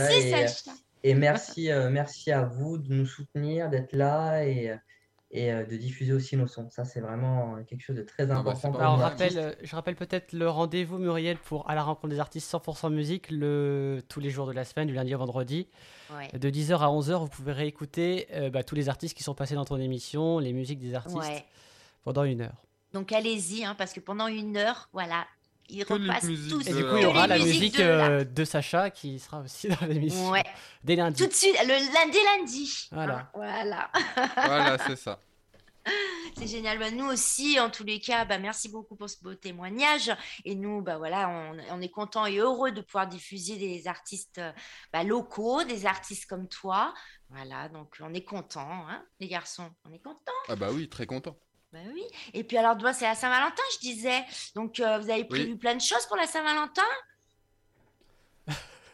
[1.05, 4.77] et, merci, euh, merci à vous de nous soutenir, d'être là et,
[5.31, 6.69] et euh, de diffuser aussi nos sons.
[6.71, 8.75] Ça, c'est vraiment quelque chose de très ah bah, important.
[8.75, 12.93] Alors, rappelle, je rappelle peut-être le rendez-vous, Muriel, pour à la rencontre des artistes 100%
[12.93, 15.69] musique le, tous les jours de la semaine, du lundi au vendredi.
[16.33, 19.55] De 10h à 11h, vous pouvez réécouter euh, bah, tous les artistes qui sont passés
[19.55, 21.45] dans ton émission, les musiques des artistes,
[22.03, 22.65] pendant une heure.
[22.95, 25.27] Donc allez-y, hein, parce que pendant une heure, voilà,
[25.69, 26.67] ils repassent tous.
[26.67, 29.87] Et du coup, il y aura la musique euh, de, Sacha qui sera aussi dans
[29.87, 30.31] l'émission.
[30.31, 30.45] Ouais.
[30.85, 31.23] Dès lundi.
[31.23, 32.89] Tout de suite, le lundi, lundi.
[32.93, 33.19] Voilà.
[33.19, 33.91] Hein, voilà.
[34.37, 35.21] voilà, c'est ça.
[36.37, 36.79] C'est génial.
[36.79, 40.13] Bah, nous aussi, en tous les cas, bah, merci beaucoup pour ce beau témoignage.
[40.45, 41.29] Et nous, bah, voilà,
[41.71, 44.41] on, est content et heureux de pouvoir diffuser des artistes
[44.93, 46.95] bah, locaux, des artistes comme toi.
[47.31, 49.71] Voilà, donc on est content, hein, les garçons.
[49.85, 50.33] On est content.
[50.49, 51.37] Ah bah oui, très content.
[51.73, 52.03] Bah oui.
[52.33, 54.25] Et puis alors, c'est la Saint-Valentin, je disais.
[54.55, 56.83] Donc, euh, vous avez prévu plein de choses pour la Saint-Valentin?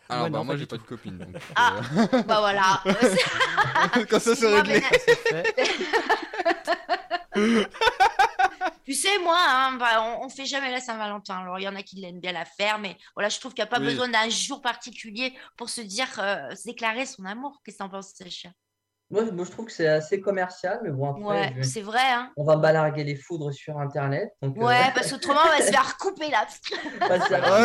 [0.08, 1.18] Alors, bah, moi, j'ai pas de copine.
[1.18, 2.82] Donc, ah, euh, bah voilà.
[4.10, 4.82] Quand ça, c'est réglé.
[8.84, 11.38] tu sais, moi, hein, bah, on, fait jamais la Saint-Valentin.
[11.38, 13.62] Alors, il y en a qui l'aiment bien la faire, mais voilà, je trouve qu'il
[13.62, 17.62] n'y a pas besoin d'un jour particulier pour se dire, euh, se déclarer son amour.
[17.64, 18.50] Qu'est-ce que t'en penses, Sacha?
[19.10, 22.00] Moi, je trouve que c'est assez commercial, mais bon, après, ouais, c'est vrai.
[22.00, 22.32] Hein.
[22.36, 24.30] On va balarguer les foudres sur Internet.
[24.40, 26.46] Donc, euh, ouais, parce qu'autrement, on va se faire couper là.
[27.10, 27.18] ouais,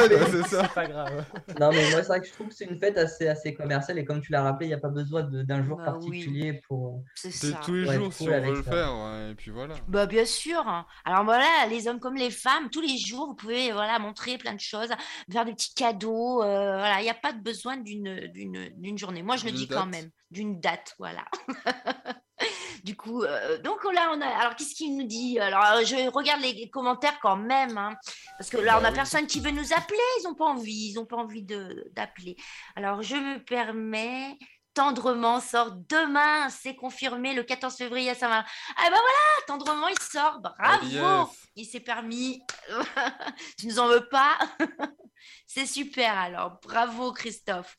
[0.10, 0.68] bah, c'est ça.
[0.68, 1.26] pas grave.
[1.60, 3.98] Non, mais moi, c'est vrai que je trouve que c'est une fête assez, assez commerciale.
[4.00, 7.04] Et comme tu l'as rappelé, il n'y a pas besoin d'un jour bah particulier pour.
[7.16, 7.60] C'est ça.
[7.64, 9.30] tous les jours, si on veut le faire.
[9.32, 9.76] et puis voilà.
[9.88, 10.64] Bah, bien sûr.
[11.06, 14.54] Alors voilà, les hommes comme les femmes, tous les jours, vous pouvez voilà, montrer plein
[14.54, 14.90] de choses,
[15.32, 16.44] faire des petits cadeaux.
[16.44, 19.24] Euh, voilà, il n'y a pas de besoin d'une journée.
[19.24, 21.26] Moi, je le dis quand même d'une date, voilà.
[22.84, 24.28] du coup, euh, donc là, on a.
[24.28, 25.40] Alors, qu'est-ce qu'il nous dit?
[25.40, 27.96] Alors, euh, je regarde les commentaires quand même, hein,
[28.38, 30.00] parce que là, on n'a personne qui veut nous appeler.
[30.20, 32.36] Ils n'ont pas envie, ils n'ont pas envie d'appeler.
[32.76, 34.38] Alors, je me permets.
[34.76, 38.48] Tendrement sort demain, c'est confirmé le 14 février à Saint-Valentin.
[38.78, 42.42] Ah ben voilà, Tendrement il sort, bravo, il s'est permis.
[43.58, 44.38] tu nous en veux pas
[45.48, 47.76] C'est super alors, bravo Christophe.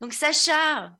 [0.00, 0.92] Donc Sacha,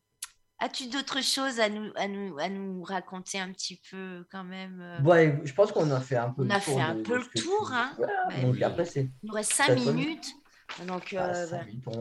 [0.63, 4.79] As-tu d'autres choses à nous, à, nous, à nous raconter un petit peu quand même
[4.83, 5.03] euh?
[5.03, 7.73] Ouais, je pense qu'on a fait un peu on a fait un peu le tour.
[7.73, 7.97] Hein.
[8.43, 9.09] donc après, c'est...
[9.23, 10.29] Il nous reste 5 minutes.
[10.87, 11.93] Donc, ah, euh, bah.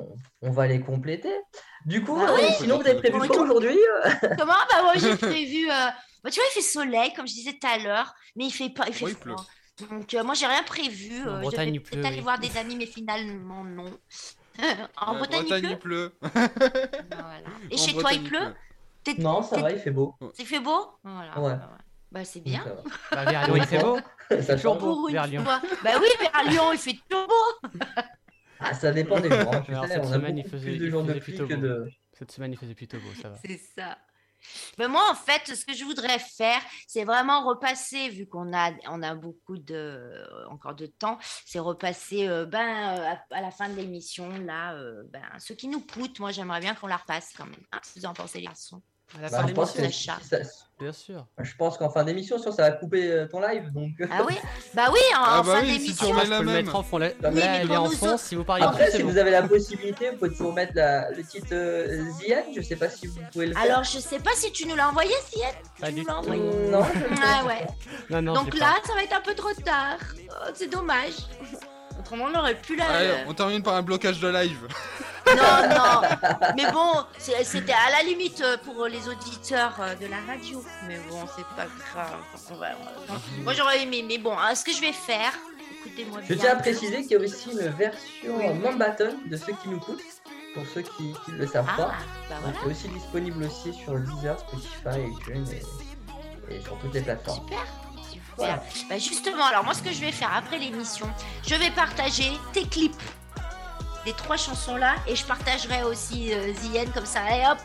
[0.42, 1.34] on, va les compléter.
[1.86, 3.78] Du coup, bah euh, sinon, vous avez prévu quoi aujourd'hui
[4.38, 4.54] Comment?
[4.54, 5.68] Bah, moi, j'ai prévu.
[5.68, 8.70] Bah, tu vois, il fait soleil, comme je disais tout à l'heure, mais il fait
[8.70, 9.44] pas, il fait froid.
[9.90, 11.28] Donc, moi, j'ai rien prévu.
[11.28, 13.98] En Bretagne, il peut aller voir des amis, mais finalement, non.
[14.98, 16.14] En Bretagne, il pleut.
[17.72, 18.54] Et chez toi, il pleut
[19.18, 20.16] Non, ça va, il fait beau.
[20.34, 21.40] C'est fait beau voilà.
[21.40, 21.56] Ouais.
[22.12, 22.66] Bah, c'est bien.
[23.12, 24.00] Bah, vers Lyon, il fait beau.
[24.42, 25.10] Ça toujours beau.
[25.10, 25.44] Vers Lyon.
[25.44, 25.62] Bah
[26.00, 27.70] oui, vers Lyon, il fait toujours beau.
[28.62, 29.56] Ah, ça dépend des jours.
[29.56, 29.64] Hein.
[29.70, 31.86] Alors, cette semaine, il faisait, il faisait plutôt beau.
[32.12, 33.38] Cette semaine, il faisait plutôt beau, ça va.
[33.46, 33.98] C'est ça.
[34.78, 38.72] Mais moi, en fait, ce que je voudrais faire, c'est vraiment repasser, vu qu'on a,
[38.88, 43.70] on a beaucoup de, encore de temps, c'est repasser euh, ben, euh, à, la fin
[43.70, 46.20] de l'émission, là, euh, ben, ce qui nous coûte.
[46.20, 47.66] Moi, j'aimerais bien qu'on la repasse quand même.
[47.72, 48.82] Hein, vous en pensez, les garçons
[49.18, 50.14] à la bah, fin de l'émission,
[50.80, 51.26] Bien sûr.
[51.40, 53.70] Je pense qu'en fin d'émission, ça va couper ton live.
[53.74, 53.92] Donc...
[54.10, 54.36] Ah oui
[54.74, 56.06] Bah oui, en, ah bah fin d'émission.
[56.06, 57.00] Si je peux le mettre en fond.
[57.00, 58.16] Là, oui, elle est en fond.
[58.18, 61.22] Si vous pariez Après, si vous avez la possibilité, vous pouvez toujours mettre la, le
[61.24, 62.44] titre euh, Zian.
[62.56, 63.64] Je sais pas si vous pouvez le faire.
[63.64, 65.50] Alors, je sais pas si tu nous l'as envoyé, Zian.
[65.82, 66.12] Pas du tout.
[66.72, 66.86] Non.
[67.22, 67.68] Ah ouais.
[68.10, 69.98] Non, non, donc là, ça va être un peu trop tard.
[70.30, 71.16] Oh, c'est dommage.
[72.00, 72.90] Autrement, on aurait pu la.
[72.90, 74.68] Allez, on termine par un blocage de live.
[75.36, 76.02] Non, non.
[76.56, 80.64] Mais bon, c'était à la limite euh, pour les auditeurs euh, de la radio.
[80.88, 82.20] Mais bon, c'est pas grave.
[83.44, 84.04] Moi, j'aurais aimé.
[84.08, 85.34] Mais bon, hein, ce que je vais faire,
[85.80, 86.28] écoutez-moi bien.
[86.30, 88.78] Je tiens à préciser qu'il y a aussi une version oui.
[88.78, 90.02] button de ceux qui nous coûtent.
[90.56, 91.94] Pour ceux qui ne le savent pas.
[92.28, 92.58] Bah voilà.
[92.66, 97.46] aussi disponible aussi sur Deezer, Spotify, iTunes et, et sur toutes les plateformes.
[98.12, 98.60] Super.
[98.90, 101.08] Bah justement, alors moi ce que je vais faire après l'émission,
[101.46, 103.00] je vais partager tes clips
[104.06, 106.54] des trois chansons là et je partagerai aussi euh,
[106.94, 107.60] comme ça et hop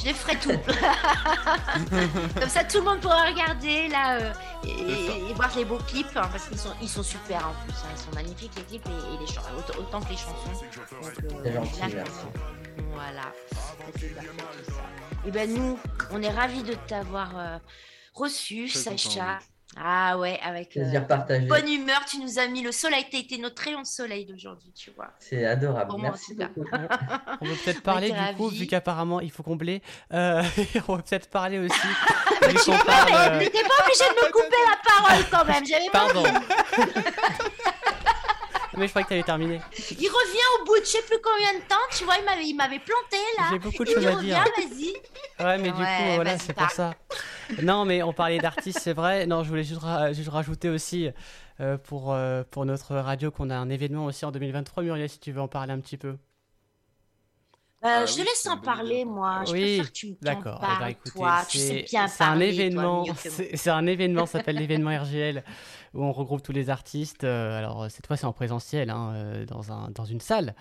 [0.00, 0.48] je les ferai tout.
[2.40, 4.32] Comme ça tout le monde pourra regarder là euh,
[4.64, 7.88] et, voir les beaux clips hein, parce qu'ils sont ils sont super en plus hein.
[7.94, 10.64] ils sont magnifiques les clips et, les chansons autant, que les chansons.
[11.44, 12.04] Euh,
[12.92, 13.32] voilà.
[15.26, 15.78] Et ben nous
[16.10, 17.58] on est ravis de t'avoir euh,
[18.14, 19.38] reçu Sacha
[19.76, 21.00] ah ouais, avec euh,
[21.48, 24.72] bonne humeur, tu nous as mis le soleil, tu été notre rayon de soleil d'aujourd'hui,
[24.72, 25.12] tu vois.
[25.20, 26.68] C'est adorable, merci beaucoup.
[27.40, 29.80] on peut peut-être parler du coup, vu qu'apparemment il faut combler,
[30.12, 30.42] euh,
[30.88, 31.86] on va peut-être parler aussi.
[32.42, 33.38] Mais tu parle, euh...
[33.38, 36.24] n'étais pas obligé de me couper la parole quand même, j'avais Pardon.
[38.80, 39.60] Mais je croyais que tu avais terminé.
[39.90, 42.78] Il revient au bout de je sais plus combien de temps, tu vois, il m'avait
[42.78, 43.44] planté là.
[43.50, 44.42] J'ai beaucoup de choses à dire.
[44.56, 45.44] vas-y.
[45.44, 46.94] Ouais, mais du coup, voilà, c'est pour ça.
[47.62, 49.26] Non, mais on parlait d'artistes, c'est vrai.
[49.26, 49.82] Non, je voulais juste,
[50.28, 51.10] rajouter aussi
[51.60, 54.82] euh, pour, euh, pour notre radio qu'on a un événement aussi en 2023.
[54.82, 56.16] Muriel, si tu veux en parler un petit peu.
[57.82, 59.42] Bah, je te laisse en parler, moi.
[59.46, 60.62] Je oui, d'accord.
[60.62, 61.42] Eh ben, toi.
[61.48, 63.04] Tu sais bien C'est un événement.
[63.16, 64.26] C'est un événement.
[64.26, 65.42] s'appelle l'événement RGL
[65.94, 67.24] où on regroupe tous les artistes.
[67.24, 70.54] alors cette fois, c'est en présentiel, hein, dans un dans une salle.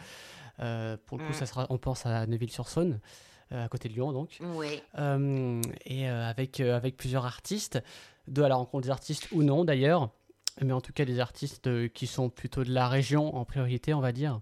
[0.57, 1.47] pour le coup, ça mm.
[1.47, 1.67] sera.
[1.69, 2.99] On pense à Neuville-sur-Saône.
[3.51, 4.39] à côté de Lyon donc.
[4.41, 4.81] Oui.
[5.85, 7.81] et avec, avec plusieurs artistes,
[8.27, 10.09] de à la rencontre des artistes ou non d'ailleurs,
[10.61, 13.99] mais en tout cas des artistes qui sont plutôt de la région en priorité, on
[13.99, 14.39] va dire.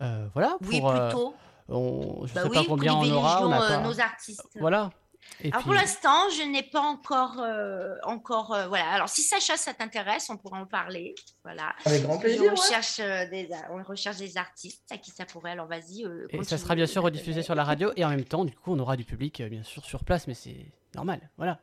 [0.00, 0.56] voilà.
[0.62, 1.34] Pour, oui, plutôt.
[1.68, 3.46] On, je ne bah sais pas combien on aura.
[3.46, 4.42] On a euh, nos artistes.
[4.58, 4.90] Voilà.
[5.44, 8.88] Alors pour l'instant, je n'ai pas encore, euh, encore euh, voilà.
[8.88, 11.14] Alors si Sacha, ça t'intéresse, on pourra en parler,
[11.44, 11.74] voilà.
[11.84, 12.50] Avec grand plaisir.
[12.50, 15.50] On recherche des, on recherche des artistes à qui ça pourrait.
[15.50, 16.06] Alors vas-y.
[16.30, 18.72] et ça sera bien sûr rediffusé sur la radio et en même temps, du coup,
[18.72, 21.58] on aura du public bien sûr sur place, mais c'est normal, voilà.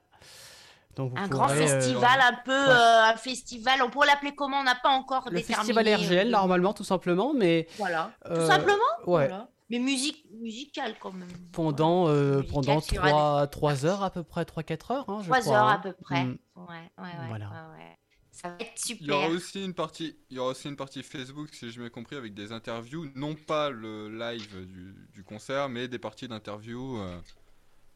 [0.95, 3.81] Donc un grand festival, un peu un festival.
[3.81, 4.59] On pourrait l'appeler comment?
[4.59, 5.73] On n'a pas encore le déterminé.
[5.73, 7.67] Festival RGL normalement, tout simplement, mais.
[7.77, 8.11] Voilà.
[8.23, 8.77] Tout simplement?
[9.07, 9.29] Ouais.
[9.69, 11.29] Mais musique, musicale quand même.
[11.51, 15.67] Pendant, euh, pendant 3, 3, heures à peu près, 3-4 heures, hein, je 3 heures
[15.67, 15.79] à hein.
[15.79, 16.23] peu près.
[16.23, 16.37] Mm.
[16.55, 17.71] Ouais, ouais, ouais, voilà.
[17.75, 17.97] ouais,
[18.31, 19.01] Ça va être super.
[19.01, 21.79] Il y aura aussi une partie, il y aura aussi une partie Facebook, si j'ai
[21.79, 26.27] bien compris, avec des interviews, non pas le live du, du concert, mais des parties
[26.27, 26.99] d'interviews.
[26.99, 27.19] Euh,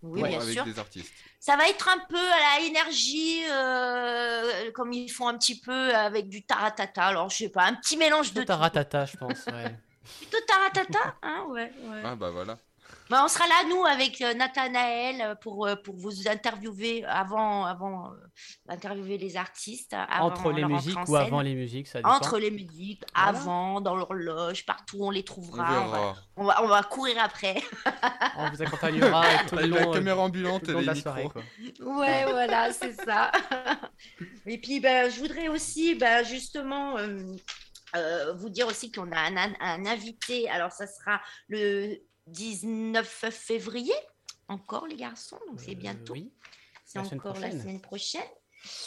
[0.01, 0.63] oui, bien avec sûr.
[0.63, 1.13] des artistes.
[1.39, 5.93] Ça va être un peu à la énergie, euh, comme ils font un petit peu
[5.93, 7.05] avec du taratata.
[7.05, 8.43] Alors, je sais pas, un petit mélange de.
[8.43, 9.78] Taratata, je pense, ouais.
[10.18, 12.01] Plutôt taratata, hein, ouais, ouais.
[12.03, 12.57] Ah bah voilà.
[13.10, 17.66] Bah, on sera là, nous, avec euh, Nathanaël, euh, pour, euh, pour vous interviewer avant,
[17.66, 18.12] avant
[18.68, 19.95] d'interviewer les artistes.
[20.20, 22.12] Entre les musiques ou avant les musiques, ça dépend.
[22.12, 26.16] Entre les musiques, avant, dans l'horloge, partout on les trouvera.
[26.36, 27.64] On, va, on, va, courir après.
[28.38, 31.30] on vous accompagnera tout le long, la caméra ambulante et les la soirée.
[31.34, 31.41] Quoi.
[31.80, 33.32] Ouais, voilà, c'est ça.
[34.45, 36.95] et puis, ben, je voudrais aussi, ben, justement...
[37.96, 40.50] Euh, vous dire aussi qu'on a un, invité.
[40.50, 43.94] Alors, ça sera le 19 février,
[44.48, 46.14] encore les garçons, donc c'est euh, bientôt.
[46.14, 46.32] oui.
[46.86, 48.22] C'est encore la semaine prochaine.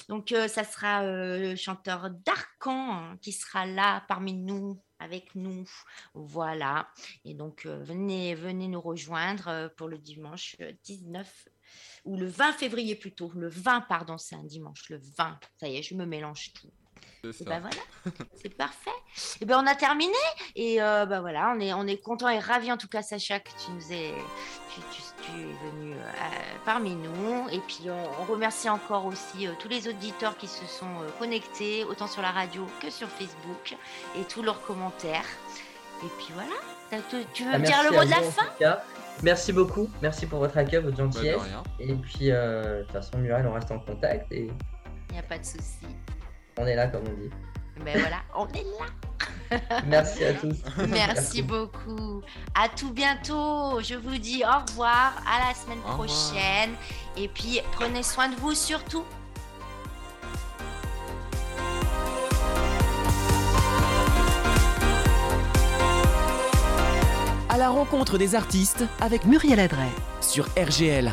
[0.09, 5.65] Donc, euh, ça sera le chanteur Darkan hein, qui sera là parmi nous, avec nous.
[6.13, 6.89] Voilà.
[7.25, 11.49] Et donc, venez, venez nous rejoindre pour le dimanche 19
[12.05, 13.31] ou le 20 février plutôt.
[13.37, 14.89] Le 20, pardon, c'est un dimanche.
[14.91, 15.39] Le 20.
[15.61, 16.73] Ça y est, je me mélange tout.
[17.25, 17.77] Et ben voilà,
[18.35, 18.91] c'est parfait.
[19.41, 20.13] Et ben on a terminé
[20.57, 23.39] et euh, ben voilà, on est on est content et ravi en tout cas Sacha
[23.39, 24.13] que tu nous es
[24.75, 24.81] tu,
[25.23, 25.99] tu, es venu euh,
[26.65, 30.97] parmi nous et puis on, remercie encore aussi euh, tous les auditeurs qui se sont
[31.21, 33.77] connectés autant sur la radio que sur Facebook
[34.19, 35.27] et tous leurs commentaires.
[36.03, 37.01] Et puis voilà,
[37.33, 38.79] tu, veux ah, dire le mot de la fin
[39.23, 41.41] Merci beaucoup, merci pour votre accueil, votre bah, gentillesse.
[41.79, 44.51] et puis de toute façon Muriel, on reste en contact et
[45.11, 45.87] il n'y a pas de souci.
[46.59, 47.31] On est là, comme on dit.
[47.85, 49.81] Ben voilà, on est là.
[49.87, 50.57] Merci à tous.
[50.89, 52.23] Merci, beaucoup.
[52.55, 53.81] À tout bientôt.
[53.81, 55.15] Je vous dis au revoir.
[55.27, 56.75] À la semaine prochaine.
[57.17, 59.05] Et puis, prenez soin de vous surtout.
[67.49, 71.13] À la rencontre des artistes avec Muriel Adret sur RGL.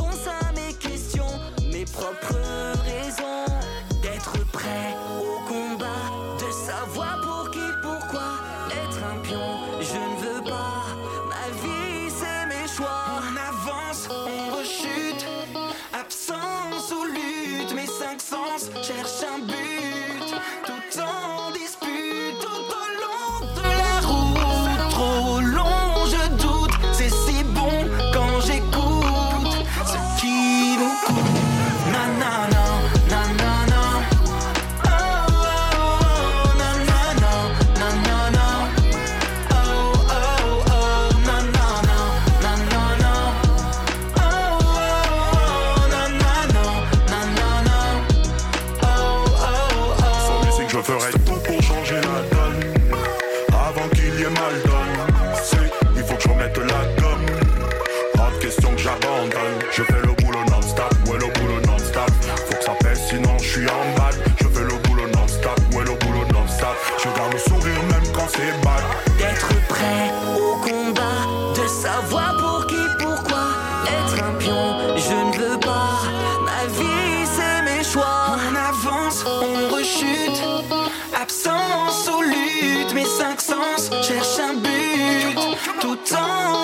[84.01, 85.35] cherche un but
[85.79, 86.60] tout le temps.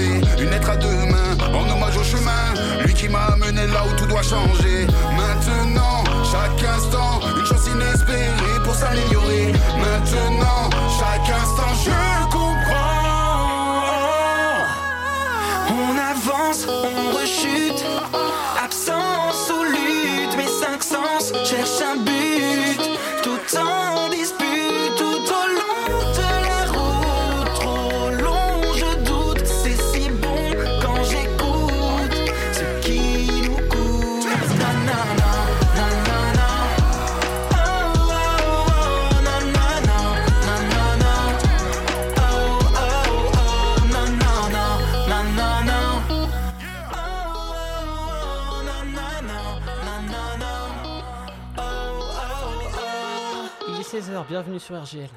[0.00, 0.97] Une lettre à deux
[54.28, 55.08] bienvenue sur RGL.